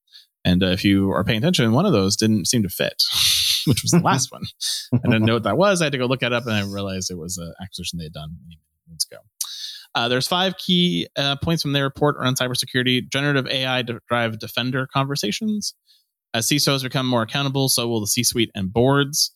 [0.44, 3.02] And uh, if you are paying attention, one of those didn't seem to fit.
[3.66, 4.42] which was the last one.
[4.92, 5.80] I didn't know what that was.
[5.80, 8.06] I had to go look it up and I realized it was an acquisition they
[8.06, 8.36] had done
[8.88, 9.18] months ago.
[9.94, 13.10] Uh, there's five key uh, points from their report around cybersecurity.
[13.10, 15.74] Generative AI to drive defender conversations.
[16.32, 19.34] As CISOs become more accountable, so will the C-suite and boards.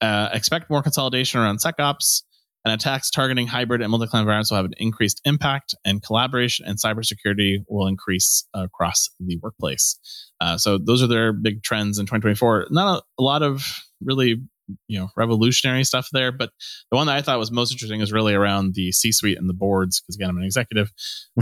[0.00, 2.22] Uh, expect more consolidation around SecOps.
[2.64, 6.78] And attacks targeting hybrid and multi-cloud environments will have an increased impact, and collaboration and
[6.78, 9.98] cybersecurity will increase across the workplace.
[10.40, 12.68] Uh, so those are their big trends in 2024.
[12.70, 14.42] Not a, a lot of really
[14.88, 16.50] you know revolutionary stuff there but
[16.90, 19.48] the one that i thought was most interesting is really around the c suite and
[19.48, 20.90] the boards because again i'm an executive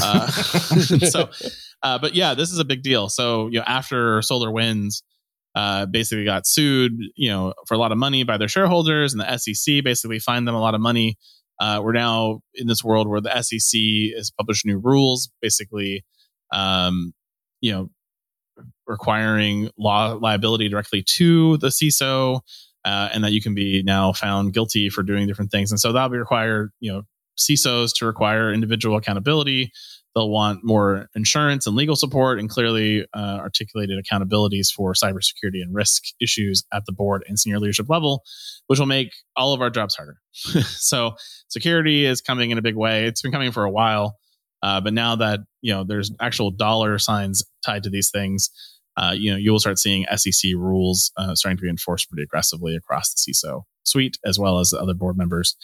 [0.02, 1.28] uh, so
[1.82, 3.08] uh, but yeah this is a big deal.
[3.08, 5.02] So you know after SolarWinds
[5.54, 9.20] uh, basically got sued you know for a lot of money by their shareholders and
[9.20, 11.16] the sec basically fined them a lot of money.
[11.61, 16.04] Uh, we're now in this world where the sec is published new rules basically
[16.52, 17.12] um,
[17.61, 17.90] you know
[18.87, 22.40] requiring law liability directly to the CISO
[22.85, 25.71] uh, and that you can be now found guilty for doing different things.
[25.71, 27.03] And so that'll be required, you know,
[27.38, 29.73] CISOs to require individual accountability.
[30.14, 35.75] They'll want more insurance and legal support and clearly uh, articulated accountabilities for cybersecurity and
[35.75, 38.23] risk issues at the board and senior leadership level,
[38.66, 40.16] which will make all of our jobs harder.
[40.33, 41.14] so
[41.49, 43.07] security is coming in a big way.
[43.07, 44.18] It's been coming for a while,
[44.62, 48.51] uh, but now that you know there's actual dollar signs tied to these things,
[48.96, 52.22] uh, you know, you will start seeing SEC rules uh, starting to be enforced pretty
[52.22, 55.57] aggressively across the CISO suite as well as the other board members.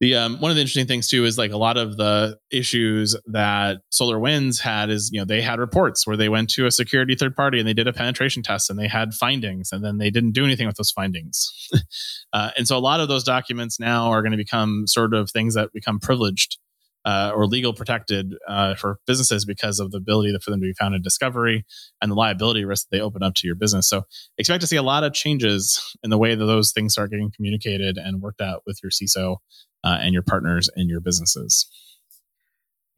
[0.00, 3.16] The um, one of the interesting things too is like a lot of the issues
[3.26, 7.14] that SolarWinds had is you know they had reports where they went to a security
[7.14, 10.10] third party and they did a penetration test and they had findings and then they
[10.10, 11.50] didn't do anything with those findings,
[12.34, 15.30] uh, and so a lot of those documents now are going to become sort of
[15.30, 16.58] things that become privileged
[17.06, 20.72] uh, or legal protected uh, for businesses because of the ability for them to be
[20.72, 21.64] found in discovery
[22.02, 23.88] and the liability risk that they open up to your business.
[23.88, 24.02] So
[24.36, 27.30] expect to see a lot of changes in the way that those things start getting
[27.30, 29.36] communicated and worked out with your CISO
[29.84, 31.68] uh, and your partners in your businesses.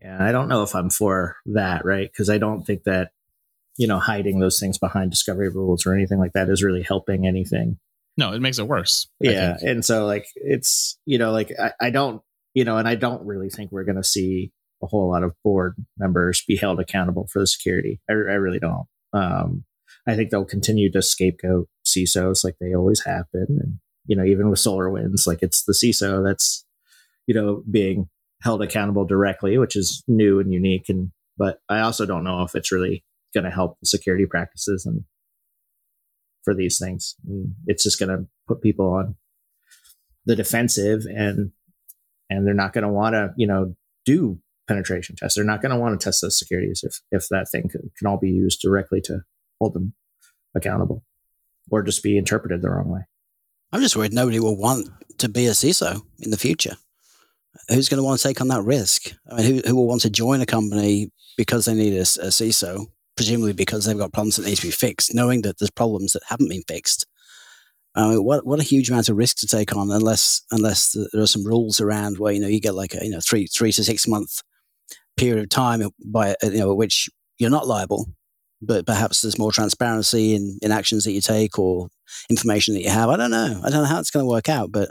[0.01, 2.11] Yeah, I don't know if I'm for that, right?
[2.11, 3.11] Because I don't think that
[3.77, 7.27] you know hiding those things behind discovery rules or anything like that is really helping
[7.27, 7.79] anything.
[8.16, 9.09] No, it makes it worse.
[9.21, 12.23] Yeah, and so like it's you know like I, I don't
[12.59, 14.51] you know, and I don't really think we're going to see
[14.83, 18.01] a whole lot of board members be held accountable for the security.
[18.11, 18.87] I, I really don't.
[19.12, 19.64] Um,
[20.09, 23.47] I think they'll continue to scapegoat CISOs like they always have been.
[23.49, 26.66] And, you know, even with SolarWinds, like it's the CISO that's,
[27.29, 28.09] you know, being
[28.42, 30.88] held accountable directly, which is new and unique.
[30.88, 34.85] And, but I also don't know if it's really going to help the security practices
[34.85, 35.05] and
[36.42, 37.14] for these things.
[37.25, 39.14] And it's just going to put people on
[40.27, 41.53] the defensive and
[42.31, 45.37] and they're not going to want to, you know, do penetration tests.
[45.37, 48.07] They're not going to want to test those securities if, if that thing can, can
[48.07, 49.21] all be used directly to
[49.61, 49.95] hold them
[50.55, 51.05] accountable
[51.71, 53.01] or just be interpreted the wrong way.
[53.73, 54.88] I'm just worried nobody will want
[55.19, 56.77] to be a CISO in the future.
[57.69, 59.12] Who's going to want to take on that risk?
[59.31, 62.31] I mean, who, who will want to join a company because they need a, a
[62.31, 62.87] CISO,
[63.17, 66.23] presumably because they've got problems that need to be fixed, knowing that there's problems that
[66.29, 67.07] haven't been fixed
[67.94, 71.22] I mean, what what a huge amount of risk to take on unless unless there
[71.22, 73.72] are some rules around where you know you get like a you know three three
[73.72, 74.42] to six month
[75.16, 78.07] period of time by you know which you're not liable,
[78.61, 81.88] but perhaps there's more transparency in, in actions that you take or
[82.31, 83.09] information that you have.
[83.09, 83.61] I don't know.
[83.64, 84.90] I don't know how it's going to work out, but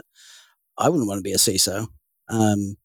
[0.78, 1.86] I wouldn't want to be a CISO,
[2.30, 2.76] um,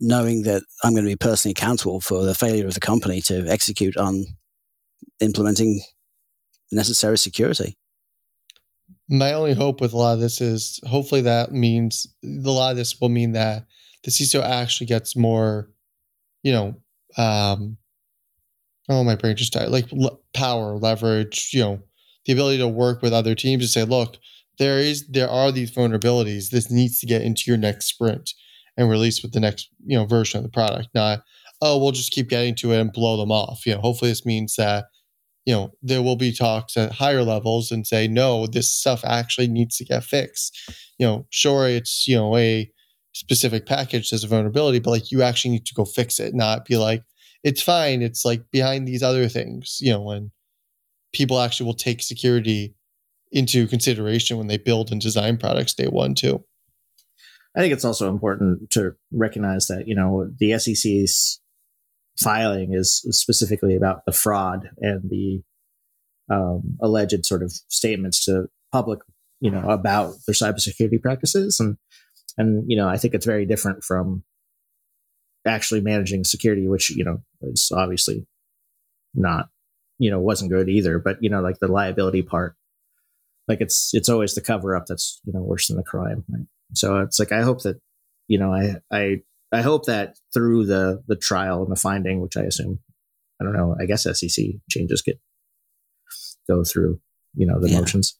[0.00, 3.46] knowing that I'm going to be personally accountable for the failure of the company to
[3.48, 4.24] execute on
[5.20, 5.82] implementing
[6.72, 7.76] necessary security
[9.10, 12.76] my only hope with a lot of this is hopefully that means a lot of
[12.76, 13.66] this will mean that
[14.04, 15.68] the CISO actually gets more,
[16.42, 16.76] you know,
[17.18, 17.76] um,
[18.88, 19.68] oh my brain just died.
[19.68, 21.82] Like l- power, leverage, you know,
[22.24, 24.16] the ability to work with other teams to say, look,
[24.58, 26.50] there is there are these vulnerabilities.
[26.50, 28.30] This needs to get into your next sprint
[28.76, 30.88] and release with the next you know version of the product.
[30.94, 31.24] Not
[31.60, 33.66] oh we'll just keep getting to it and blow them off.
[33.66, 34.84] You know, hopefully this means that
[35.44, 39.48] you know, there will be talks at higher levels and say, no, this stuff actually
[39.48, 40.56] needs to get fixed.
[40.98, 42.70] You know, sure, it's, you know, a
[43.12, 46.66] specific package as a vulnerability, but like you actually need to go fix it, not
[46.66, 47.02] be like,
[47.42, 48.02] it's fine.
[48.02, 50.30] It's like behind these other things, you know, when
[51.12, 52.74] people actually will take security
[53.32, 56.44] into consideration when they build and design products day one too.
[57.56, 61.39] I think it's also important to recognize that, you know, the SEC's
[62.22, 65.42] filing is specifically about the fraud and the
[66.30, 69.00] um, alleged sort of statements to public,
[69.40, 71.76] you know, about their cybersecurity practices, and
[72.38, 74.22] and you know, I think it's very different from
[75.46, 78.26] actually managing security, which you know is obviously
[79.14, 79.48] not,
[79.98, 80.98] you know, wasn't good either.
[80.98, 82.54] But you know, like the liability part,
[83.48, 86.24] like it's it's always the cover up that's you know worse than the crime.
[86.28, 86.46] Right?
[86.74, 87.80] So it's like I hope that
[88.28, 92.36] you know I I I hope that through the the trial and the finding, which
[92.36, 92.78] I assume,
[93.40, 95.20] I don't know, I guess SEC changes get
[96.48, 97.00] go through,
[97.34, 97.80] you know, the Yeah.
[97.80, 98.18] motions.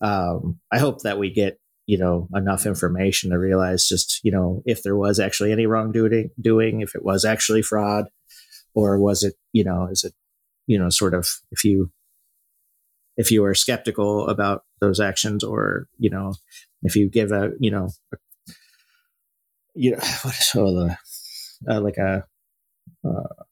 [0.00, 4.62] Um, I hope that we get you know enough information to realize just you know
[4.64, 8.06] if there was actually any wrongdoing, doing if it was actually fraud,
[8.74, 10.14] or was it you know is it
[10.66, 11.90] you know sort of if you
[13.16, 16.32] if you are skeptical about those actions or you know
[16.82, 18.16] if you give a you know a,
[19.74, 20.96] you know what is oh, the
[21.68, 22.24] uh, like a
[23.04, 23.44] uh,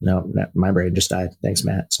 [0.00, 1.90] no, no my brain just died thanks matt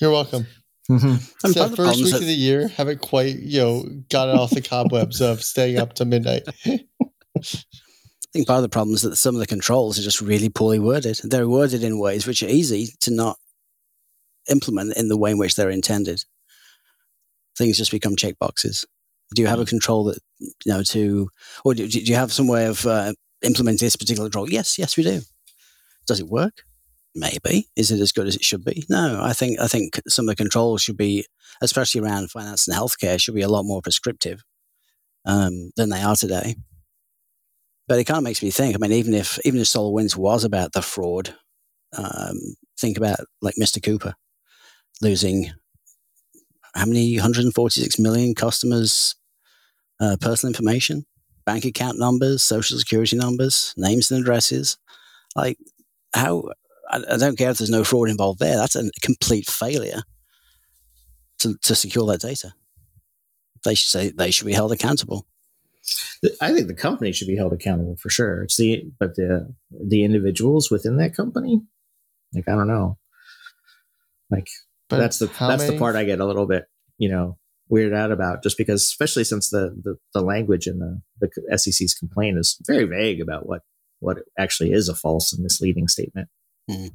[0.00, 0.46] You're welcome.
[0.88, 1.06] mm-hmm.
[1.08, 4.30] And It's part that first week that- of the year, haven't quite, you know, got
[4.30, 6.44] it off the cobwebs of staying up to midnight.
[6.66, 10.48] I think part of the problem is that some of the controls are just really
[10.48, 11.20] poorly worded.
[11.22, 13.36] They're worded in ways which are easy to not
[14.48, 16.24] implement in the way in which they're intended.
[17.58, 18.86] Things just become checkboxes.
[19.34, 21.28] Do you have a control that you know to,
[21.64, 23.12] or do, do you have some way of uh,
[23.42, 24.50] implementing this particular control?
[24.50, 25.20] Yes, yes, we do.
[26.06, 26.62] Does it work?
[27.14, 27.68] Maybe.
[27.76, 28.84] Is it as good as it should be?
[28.88, 29.20] No.
[29.22, 31.26] I think I think some of the controls should be,
[31.60, 34.42] especially around finance and healthcare, should be a lot more prescriptive
[35.24, 36.56] um, than they are today.
[37.88, 38.74] But it kind of makes me think.
[38.74, 41.34] I mean, even if even if SolarWinds was about the fraud,
[41.96, 42.38] um,
[42.78, 43.82] think about like Mr.
[43.82, 44.14] Cooper
[45.02, 45.52] losing
[46.74, 49.16] how many 146 million customers'
[50.00, 51.04] uh, personal information,
[51.46, 54.78] bank account numbers, social security numbers, names and addresses.
[55.36, 55.58] Like
[56.14, 56.50] how
[56.88, 58.56] I, I don't care if there's no fraud involved there.
[58.56, 60.02] That's a complete failure
[61.40, 62.52] to to secure that data.
[63.64, 65.26] They should say they should be held accountable.
[66.40, 68.42] I think the company should be held accountable for sure.
[68.42, 71.62] It's the but the the individuals within that company,
[72.34, 72.98] like I don't know,
[74.30, 74.48] like
[74.88, 76.66] But that's the that's many- the part I get a little bit
[76.98, 77.38] you know
[77.70, 81.94] weirded out about, just because especially since the the, the language in the the SEC's
[81.94, 83.62] complaint is very vague about what
[84.00, 86.28] what actually is a false and misleading statement.
[86.70, 86.90] Mhm.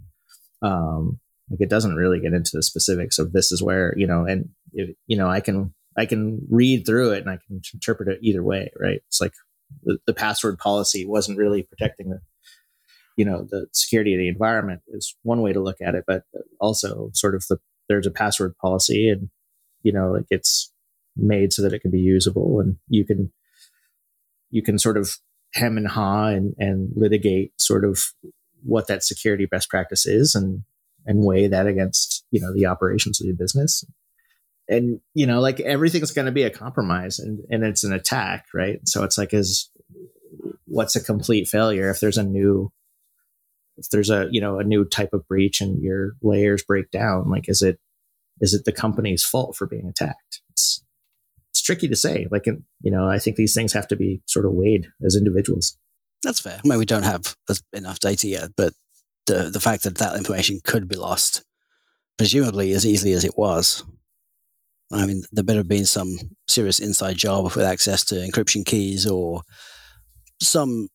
[0.62, 4.26] Um, like it doesn't really get into the specifics of this is where you know,
[4.26, 8.10] and if, you know, I can I can read through it and I can interpret
[8.10, 9.02] it either way, right?
[9.08, 9.34] It's like
[9.84, 12.20] the, the password policy wasn't really protecting the
[13.16, 16.24] you know the security of the environment is one way to look at it but
[16.60, 17.58] also sort of the
[17.88, 19.30] there's a password policy and
[19.86, 20.74] you know like it's
[21.16, 23.32] made so that it can be usable and you can
[24.50, 25.18] you can sort of
[25.54, 28.00] hem and haw and, and litigate sort of
[28.64, 30.64] what that security best practice is and
[31.06, 33.86] and weigh that against you know the operations of your business.
[34.68, 38.46] And you know like everything's going to be a compromise and and it's an attack
[38.54, 38.80] right?
[38.86, 39.70] So it's like is
[40.66, 42.72] what's a complete failure if there's a new
[43.78, 47.30] if there's a you know a new type of breach and your layers break down?
[47.30, 47.80] Like is it
[48.42, 50.84] is it the company's fault for being attacked it's
[51.50, 54.46] it's tricky to say like you know i think these things have to be sort
[54.46, 55.78] of weighed as individuals
[56.26, 56.60] That's fair.
[56.64, 57.36] I mean, we don't have
[57.72, 58.74] enough data yet, but
[59.28, 61.44] the the fact that that information could be lost,
[62.18, 63.84] presumably as easily as it was.
[64.92, 66.18] I mean, there better have been some
[66.48, 69.42] serious inside job with access to encryption keys or
[70.42, 70.88] some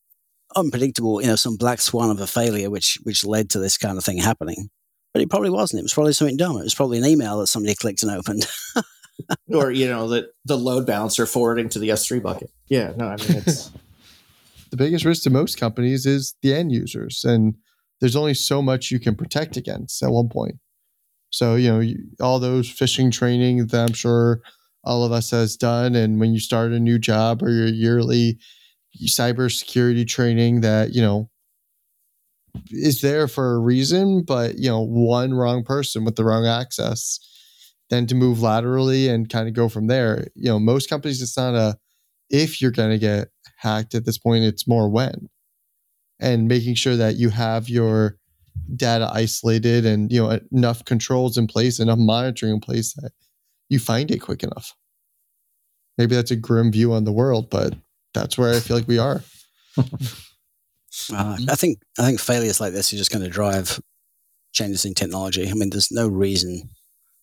[0.56, 3.98] unpredictable, you know, some black swan of a failure which which led to this kind
[3.98, 4.70] of thing happening.
[5.12, 5.80] But it probably wasn't.
[5.80, 6.56] It was probably something dumb.
[6.56, 8.46] It was probably an email that somebody clicked and opened.
[9.52, 13.16] or you know the the load balancer forwarding to the s3 bucket yeah no i
[13.16, 13.70] mean it's
[14.70, 17.54] the biggest risk to most companies is the end users and
[18.00, 20.56] there's only so much you can protect against at one point
[21.30, 24.40] so you know you, all those phishing training that i'm sure
[24.84, 28.38] all of us has done and when you start a new job or your yearly
[29.06, 31.28] cybersecurity training that you know
[32.70, 37.18] is there for a reason but you know one wrong person with the wrong access
[37.90, 40.28] then to move laterally and kind of go from there.
[40.34, 41.76] You know most companies it's not a
[42.30, 45.28] if you're going to get hacked at this point it's more when.
[46.20, 48.16] And making sure that you have your
[48.76, 53.12] data isolated and you know enough controls in place enough monitoring in place that
[53.68, 54.74] you find it quick enough.
[55.98, 57.74] Maybe that's a grim view on the world but
[58.12, 59.22] that's where i feel like we are
[61.12, 63.80] Uh, I think I think failures like this are just going to drive
[64.52, 65.48] changes in technology.
[65.48, 66.70] I mean, there's no reason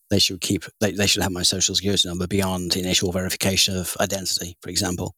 [0.09, 3.95] they should keep they, they should have my social security number beyond initial verification of
[3.99, 5.15] identity, for example.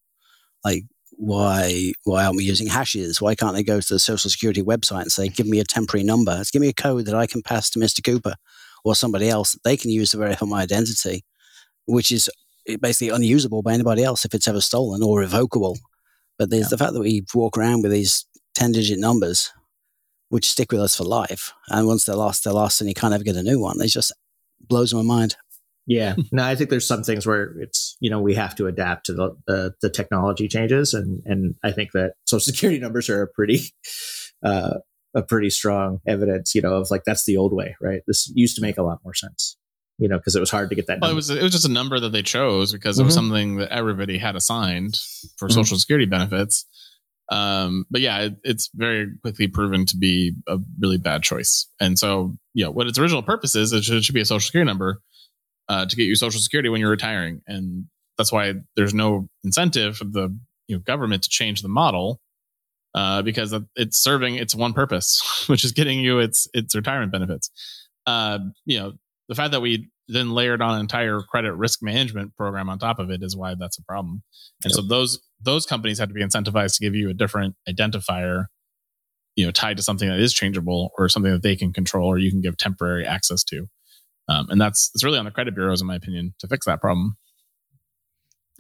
[0.63, 3.21] Like why why aren't we using hashes?
[3.21, 6.03] Why can't they go to the social security website and say, give me a temporary
[6.03, 8.03] number, give me a code that I can pass to Mr.
[8.03, 8.35] Cooper
[8.83, 11.23] or somebody else that they can use to verify my identity,
[11.85, 12.29] which is
[12.81, 15.77] basically unusable by anybody else if it's ever stolen or revocable.
[16.37, 16.69] But there's Yeah.
[16.69, 18.25] the fact that we walk around with these
[18.59, 19.51] 10 digit numbers,
[20.29, 21.53] which stick with us for life.
[21.69, 23.79] And once they're lost, they're lost, and you can't ever get a new one.
[23.81, 24.11] It just
[24.59, 25.37] blows my mind.
[25.87, 29.05] Yeah, no, I think there's some things where it's you know we have to adapt
[29.07, 33.21] to the the, the technology changes, and and I think that social security numbers are
[33.23, 33.59] a pretty
[34.43, 34.79] uh,
[35.15, 38.01] a pretty strong evidence, you know, of like that's the old way, right?
[38.07, 39.57] This used to make a lot more sense,
[39.97, 40.99] you know, because it was hard to get that.
[41.01, 41.13] Well, number.
[41.13, 43.15] it was it was just a number that they chose because it was Mhm.
[43.15, 44.97] something that everybody had assigned
[45.37, 45.53] for Mhm.
[45.53, 46.65] social security benefits.
[47.31, 51.67] Um, but yeah, it, it's very quickly proven to be a really bad choice.
[51.79, 54.45] And so, yeah, what its original purpose is, it should, it should be a social
[54.45, 55.01] security number
[55.67, 57.85] uh, to get you social security when you're retiring, and
[58.17, 60.35] that's why there's no incentive for the
[60.67, 62.19] you know government to change the model
[62.95, 67.51] uh, because it's serving its one purpose, which is getting you its its retirement benefits.
[68.05, 68.93] Uh, you know,
[69.27, 72.97] the fact that we then layered on an entire credit risk management program on top
[72.97, 74.23] of it is why that's a problem.
[74.63, 78.45] And so those those companies have to be incentivized to give you a different identifier,
[79.35, 82.17] you know, tied to something that is changeable or something that they can control or
[82.17, 83.67] you can give temporary access to.
[84.27, 86.81] Um, and that's it's really on the credit bureaus, in my opinion, to fix that
[86.81, 87.17] problem.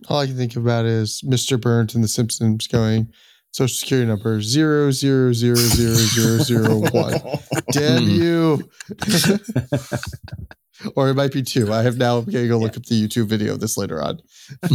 [0.07, 1.59] All I can think about is Mr.
[1.59, 3.11] Burns and The Simpsons going
[3.51, 7.19] social security number zero zero zero zero zero zero one.
[7.71, 8.69] Damn you.
[10.95, 11.71] or it might be two.
[11.73, 14.19] I have now got to go look up the YouTube video of this later on.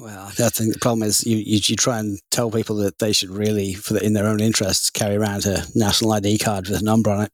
[0.00, 3.12] Well, I think the problem is you, you, you try and tell people that they
[3.12, 6.80] should really, for the, in their own interests, carry around a national ID card with
[6.80, 7.32] a number on it,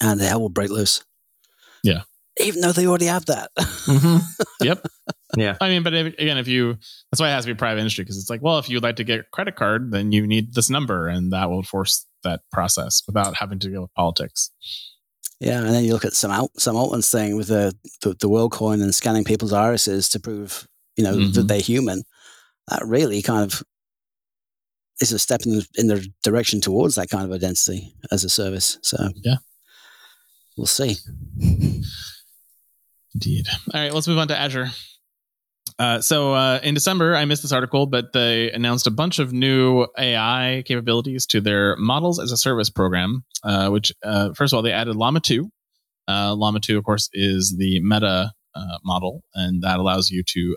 [0.00, 1.02] and the hell will break loose.
[1.82, 2.02] Yeah.
[2.40, 3.50] Even though they already have that.
[3.56, 4.20] Mhm.
[4.62, 4.86] Yep.
[5.36, 5.56] Yeah.
[5.60, 6.74] I mean, but if, again, if you,
[7.12, 8.96] that's why it has to be private industry because it's like, well, if you'd like
[8.96, 12.40] to get a credit card, then you need this number, and that will force that
[12.50, 14.50] process without having to deal with politics.
[15.40, 17.72] Yeah, and then you look at some out Sam Altman's thing with the,
[18.02, 20.66] the the Worldcoin and scanning people's irises to prove
[20.96, 21.48] you know that Mhm.
[21.48, 22.02] they're human.
[22.68, 23.62] That really kind of
[25.00, 28.28] is a step in the in the direction towards that kind of identity as a
[28.28, 28.78] service.
[28.82, 29.36] So Yeah.
[30.56, 30.96] we'll see.
[33.14, 33.46] Indeed.
[33.72, 34.70] All right, let's move on to Azure.
[35.78, 39.32] Uh, so uh, in December, I missed this article, but they announced a bunch of
[39.32, 43.24] new AI capabilities to their Models as a Service program.
[43.44, 45.48] Uh, which, uh, first of all, they added Llama 2.
[46.08, 48.32] Uh, Llama 2, of course, is the Meta
[48.84, 50.56] model, and that allows you to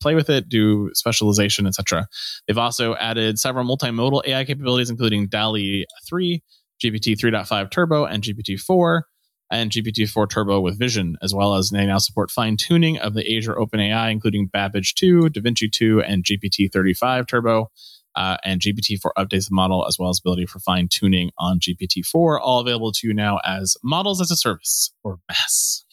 [0.00, 2.08] play with it, do specialization, etc.
[2.46, 6.42] They've also added several multimodal AI capabilities, including DALL-E 3,
[6.82, 9.06] GPT 3.5 Turbo, and GPT 4
[9.50, 13.36] and GPT-4 Turbo with Vision, as well as they now support fine tuning of the
[13.36, 17.70] Azure OpenAI, including Babbage 2, DaVinci 2, and GPT-3.5 Turbo.
[18.16, 22.38] Uh, and GPT-4 updates the model, as well as ability for fine tuning on GPT-4,
[22.40, 25.84] all available to you now as models as a service or MaaS.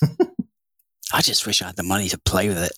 [1.12, 2.72] I just wish I had the money to play with it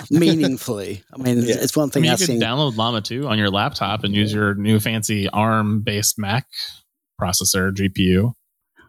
[0.10, 1.02] meaningfully.
[1.12, 1.56] I mean, Yeah.
[1.58, 2.40] it's one I thing mean, you could seen.
[2.40, 6.46] download Llama 2 on your laptop and use your new fancy ARM-based Mac
[7.20, 8.32] processor GPU.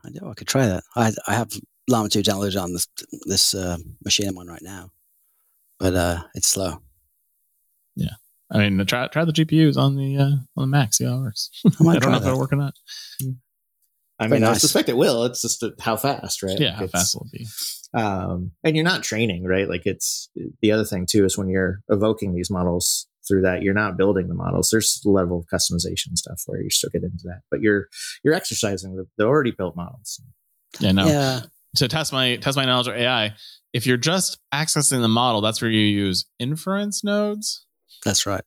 [0.05, 0.83] I know I could try that.
[0.95, 1.51] I I have
[1.87, 2.87] Llama 2 downloaded on this
[3.25, 4.91] this uh, machine I'm on right now,
[5.79, 6.81] but uh, it's slow.
[7.95, 8.09] Yeah.
[8.51, 10.93] I mean, try try the GPUs on the uh, on the Mac.
[10.93, 11.49] See how it works.
[11.65, 12.27] I I don't try know if that.
[12.29, 12.73] it'll work or not.
[14.19, 15.25] I Very mean, I suspect it will.
[15.25, 16.59] It's just uh, how fast, right?
[16.59, 17.47] Yeah, how It's- fast will it be?
[17.93, 19.67] um, and you're not training, right?
[19.67, 20.29] Like it's
[20.61, 24.27] the other thing too is when you're evoking these models through that, you're not building
[24.27, 24.69] the models.
[24.71, 27.87] There's a level of customization stuff where you still get into that, but you're
[28.23, 30.21] you're exercising the, the already built models.
[30.79, 31.05] Yeah, no.
[31.05, 31.41] Yeah,
[31.75, 33.33] to test my test my knowledge of AI,
[33.73, 37.65] if you're just accessing the model, that's where you use inference nodes.
[38.05, 38.43] that's right.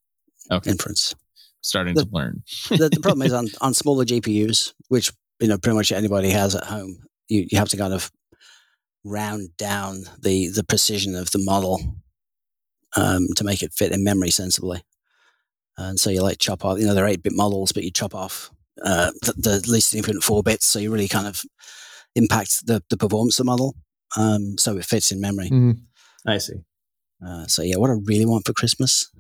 [0.51, 1.14] Okay, Inference.
[1.62, 2.43] starting The- to learn.
[2.68, 6.55] the, the problem is on, on smaller GPUs, which you know pretty much anybody has
[6.55, 6.99] at home.
[7.29, 8.11] You you have to kind of
[9.05, 11.81] round down the the precision of the model
[12.97, 14.82] um, to make it fit in memory sensibly.
[15.76, 18.14] And so you like chop off, you know, they're eight bit models, but you chop
[18.14, 18.51] off
[18.84, 19.32] uh, the,
[19.62, 21.42] the least significant four bits, so you really kind of
[22.14, 23.74] impact the the performance of the model,
[24.16, 25.49] um, so it fits in memory.
[25.51, 25.78] Mhm.
[26.26, 26.55] I see.
[27.24, 29.11] Uh, so yeah, what I really want for Christmas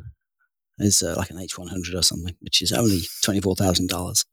[0.78, 4.24] is uh, like an H100 or something, which is only twenty four thousand dollars.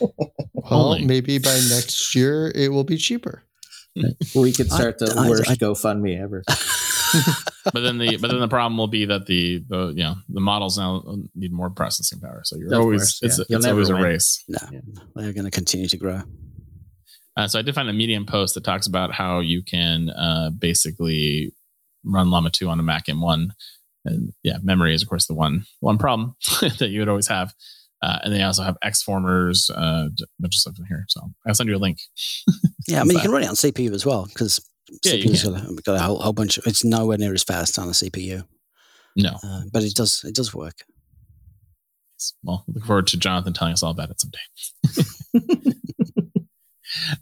[0.00, 1.04] Well, Only.
[1.04, 3.42] maybe by next year it will be cheaper.
[4.34, 6.42] We could start the I- worst I- GoFundMe ever.
[7.72, 10.40] but then the but then the problem will be that the the you know the
[10.40, 11.02] models now
[11.34, 12.42] need more processing power.
[12.44, 13.44] So you're Of always course, it's yeah.
[13.48, 14.44] You'll it's never always a race.
[14.48, 14.80] No, Yeah.
[15.16, 16.22] they're going to continue to grow.
[17.36, 20.50] Uh, so I did find a Medium post that talks about how you can uh,
[20.50, 21.52] basically
[22.04, 23.50] run Llama 2 on a Mac M1.
[24.04, 27.52] And yeah, memory is of course the one one problem that you would always have.
[28.02, 31.04] Uh, and they also have xformers, uh, a bunch of stuff in here.
[31.08, 31.98] So I'll send you a link.
[32.88, 34.58] Yeah, I mean, you can run it on CPU as well because
[35.04, 36.58] Yeah, CPU's got a, got a whole, whole bunch.
[36.58, 38.44] Of, it's nowhere near as fast on a CPU,
[39.16, 39.36] No.
[39.42, 40.84] uh, but it does it does work.
[42.42, 45.72] Well, look forward to Jonathan telling us all about it someday.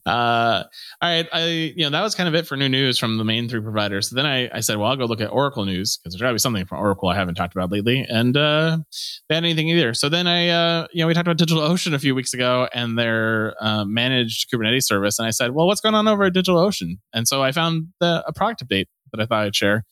[0.06, 0.64] Uh,
[1.02, 1.46] all right, I
[1.76, 4.10] you know that was kind of it for new news from the main three providers.
[4.10, 6.28] So then I, I said, well, I'll go look at Oracle news because there's got
[6.28, 8.78] to be something from Oracle I haven't talked about lately, and uh,
[9.28, 9.94] they had anything either.
[9.94, 12.98] So then I uh, you know we talked about DigitalOcean a few weeks ago and
[12.98, 16.98] their uh, managed Kubernetes service, and I said, well, what's going on over at DigitalOcean?
[17.12, 19.84] And so I found the, a product update that I thought I'd share.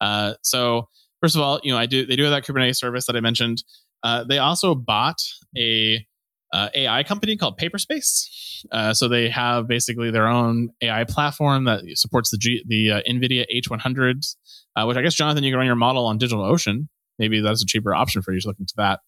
[0.00, 0.88] Uh, so
[1.20, 3.20] first of all, you know I do they do have that Kubernetes service that I
[3.20, 3.62] mentioned.
[4.02, 5.22] Uh, they also bought
[5.56, 6.04] a
[6.52, 8.64] uh, AI company called Paperspace.
[8.70, 13.00] Uh, so they have basically their own AI platform that supports the G, the uh,
[13.08, 14.36] NVIDIA H100s,
[14.76, 16.88] uh, which I guess Jonathan, you can run your model on DigitalOcean.
[17.18, 19.00] Maybe that's a cheaper option for you to look into that.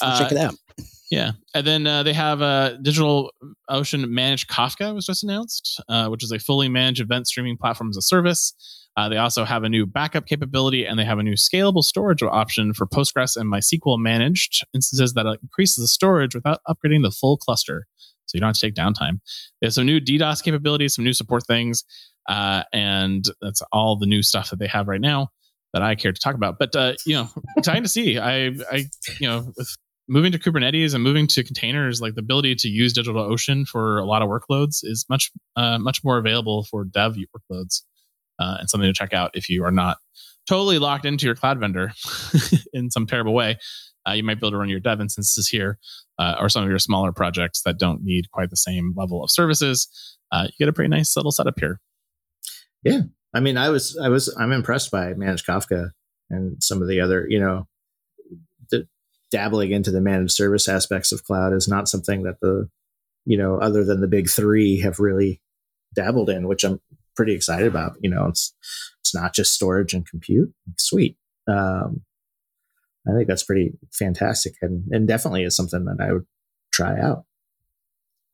[0.00, 0.54] I'll check it Uh, out.
[1.10, 3.30] Yeah, and then uh, they have uh, Digital
[3.68, 7.90] Ocean Managed Kafka was just announced, uh, which is a fully managed event streaming platform
[7.90, 8.54] as a service.
[8.96, 12.22] Uh, they also have a new backup capability, and they have a new scalable storage
[12.22, 17.36] option for Postgres and MySQL managed instances that increases the storage without upgrading the full
[17.36, 17.86] cluster,
[18.26, 19.20] so you don't have to take downtime.
[19.60, 21.84] They have some new DDoS capabilities, some new support things,
[22.28, 25.30] uh, and that's all the new stuff that they have right now
[25.72, 26.58] that I care to talk about.
[26.58, 28.18] But uh, you know, exciting to see.
[28.18, 28.86] I, I,
[29.18, 29.76] you know, with
[30.08, 34.04] moving to Kubernetes and moving to containers, like the ability to use DigitalOcean for a
[34.04, 37.82] lot of workloads is much uh, much more available for dev workloads,
[38.38, 39.98] uh, and something to check out if you are not
[40.46, 41.92] totally locked into your cloud vendor
[42.72, 43.58] in some terrible way.
[44.06, 45.78] Uh, you might be able to run your dev instances here,
[46.18, 49.30] uh, or some of your smaller projects that don't need quite the same level of
[49.30, 49.88] services.
[50.30, 51.80] Uh, you get a pretty nice little setup here.
[52.82, 53.02] Yeah.
[53.32, 55.90] I mean, I was, I was, I'm impressed by managed Kafka
[56.30, 57.66] and some of the other, you know,
[58.70, 58.86] the
[59.30, 62.68] dabbling into the managed service aspects of cloud is not something that the,
[63.24, 65.40] you know, other than the big three have really
[65.94, 66.80] dabbled in, which I'm
[67.16, 67.96] pretty excited about.
[68.00, 68.54] You know, it's,
[69.00, 70.52] it's not just storage and compute.
[70.78, 71.16] Sweet.
[71.48, 72.02] Um,
[73.06, 76.26] I think that's pretty fantastic and, and definitely is something that I would
[76.72, 77.24] try out.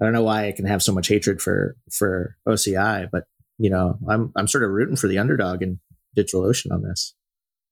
[0.01, 3.24] I don't know why I can have so much hatred for, for OCI, but
[3.61, 5.81] you know, I'm I'm sort of rooting for the underdog in
[6.16, 7.14] DigitalOcean on this.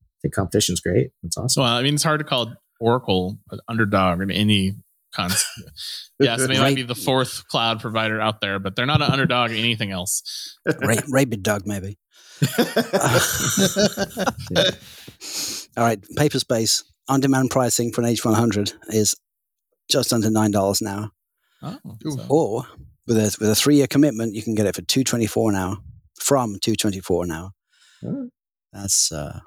[0.03, 1.13] I think competition's great.
[1.23, 1.49] It's awesome.
[1.49, 4.75] So uh, I mean, it's hard to call Oracle an underdog in any
[5.15, 5.45] concept.
[6.21, 9.51] yes, they might be the fourth cloud provider out there, but they're not an underdog
[9.51, 10.57] in anything else.
[10.67, 11.99] Ra- Rabid dog, maybe.
[15.77, 19.17] All right, Paperspace on demand pricing for an H100 is
[19.89, 21.11] just under nine dollars an hour,
[21.63, 22.67] Oh, so- or
[23.07, 25.51] with a with a three year commitment, you can get it for two twenty four
[25.51, 25.77] an hour
[26.21, 27.51] from two twenty four an hour.
[28.05, 28.29] Oh.
[28.73, 29.41] That's uh,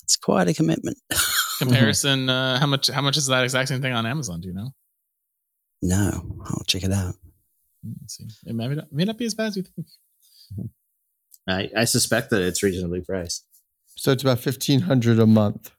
[0.00, 0.98] that's quite a commitment.
[1.58, 2.28] comparison.
[2.28, 2.88] Uh, how much?
[2.88, 4.40] How much is that exact same thing on Amazon?
[4.40, 4.70] Do you know?
[5.82, 7.14] No, I'll check it out.
[8.06, 8.26] See.
[8.46, 9.86] It may not, may not be as bad as you think.
[10.52, 11.50] Mm-hmm.
[11.50, 13.46] I, I suspect that it's reasonably priced.
[13.96, 15.70] So it's about fifteen hundred a month.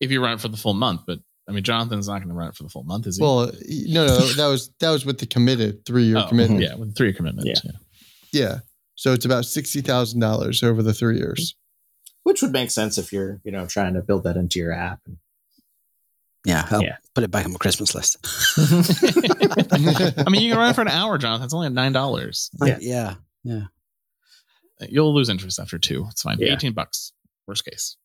[0.00, 1.18] If you run it for the full month, but
[1.48, 3.22] I mean, Jonathan's not going to run it for the full month, is he?
[3.22, 3.50] Well,
[3.86, 6.60] no, no, that was that was with the committed three year Oh, commitment.
[6.60, 7.48] Yeah, with three year commitment.
[7.48, 7.54] Yeah.
[7.64, 7.70] Yeah.
[8.32, 8.58] Yeah.
[8.94, 11.56] So it's about sixty thousand dollars over the three years.
[12.24, 15.00] Which would make sense if you're, you know, trying to build that into your app.
[16.44, 16.96] Yeah, I'll Yeah.
[17.14, 18.16] put it back on my Christmas list.
[20.26, 21.44] I mean, you can run it for an hour, Jonathan.
[21.44, 22.50] It's only at nine dollars.
[22.64, 22.78] Yeah.
[22.80, 23.14] yeah,
[23.44, 23.62] yeah.
[24.88, 26.06] You'll lose interest after two.
[26.10, 26.38] It's fine.
[26.38, 26.52] Yeah.
[26.52, 27.12] Eighteen bucks,
[27.46, 27.96] worst case,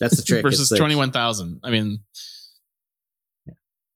[0.00, 0.42] That's the trick.
[0.42, 1.60] versus It's like- twenty one thousand.
[1.62, 2.00] I mean,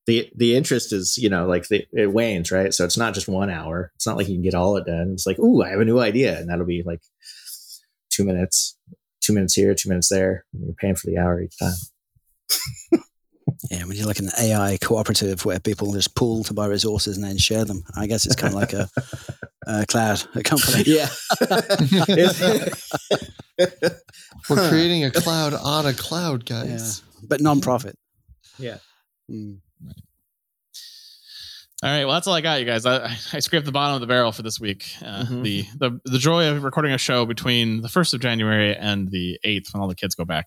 [0.06, 3.26] the the interest is you know like the, it wanes right so it's not just
[3.26, 5.70] one hour it's not like you can get all it done it's like ooh i
[5.70, 7.00] have a new idea and that'll be like
[8.08, 8.78] two minutes
[9.20, 11.74] two minutes here two minutes there and you're paying for the hour each time
[13.70, 17.24] Yeah, when you're like an AI cooperative where people just pool to buy resources and
[17.24, 17.82] then share them.
[17.96, 18.88] I guess it's kind of like a,
[19.66, 20.84] a cloud a company.
[20.86, 21.08] yeah
[24.48, 27.02] We're creating a cloud on a cloud, Yeah, guys.
[27.26, 27.96] but non-profit.
[28.58, 28.78] yeah
[29.30, 29.58] Mm.
[31.82, 32.86] All right, well, that's all I got, you guys.
[32.86, 33.04] I,
[33.34, 34.86] I scraped the bottom of the barrel for this week.
[35.04, 35.42] Uh, Mhm.
[35.42, 39.38] The the the joy of recording a show between the first of January and the
[39.44, 40.46] eighth, when all the kids go back,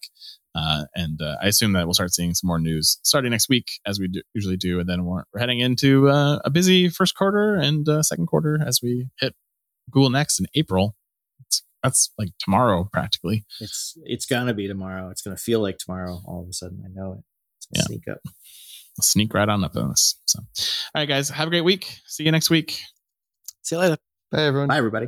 [0.56, 3.68] uh, and uh, I assume that we'll start seeing some more news starting next week,
[3.86, 7.16] as we do, usually do, and then we're, we're heading into uh, a busy first
[7.16, 9.36] quarter and uh, second quarter as we hit
[9.92, 10.96] Google Next in April.
[11.40, 13.46] It's, that's like tomorrow, practically.
[13.62, 16.90] it's it's gonna be tomorrow it's gonna feel like tomorrow all of a sudden i
[16.94, 17.20] know it
[17.58, 17.84] it's gonna Yeah.
[17.86, 18.20] sneak up
[19.02, 20.20] Sneak right on up on this.
[20.26, 22.00] So, all right, guys, have a great week.
[22.06, 22.82] See you next week.
[23.62, 23.98] See you later.
[24.30, 24.68] Bye, everyone.
[24.68, 25.08] bye everybody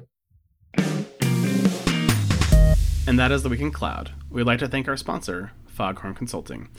[3.06, 4.12] And that is the Week in Cloud.
[4.32, 6.70] We'd like to thank our sponsor, Foghorn Consulting.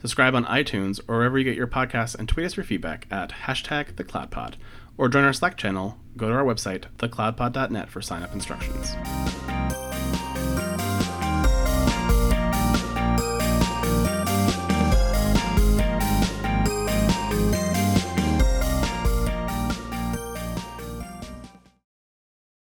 [0.00, 3.32] Subscribe on iTunes or wherever you get your podcasts and tweet us your feedback at
[3.44, 4.54] hashtag thecloudpod.
[4.96, 8.96] Or join our Slack channel, go to our website, thecloudpod.net for sign up instructions.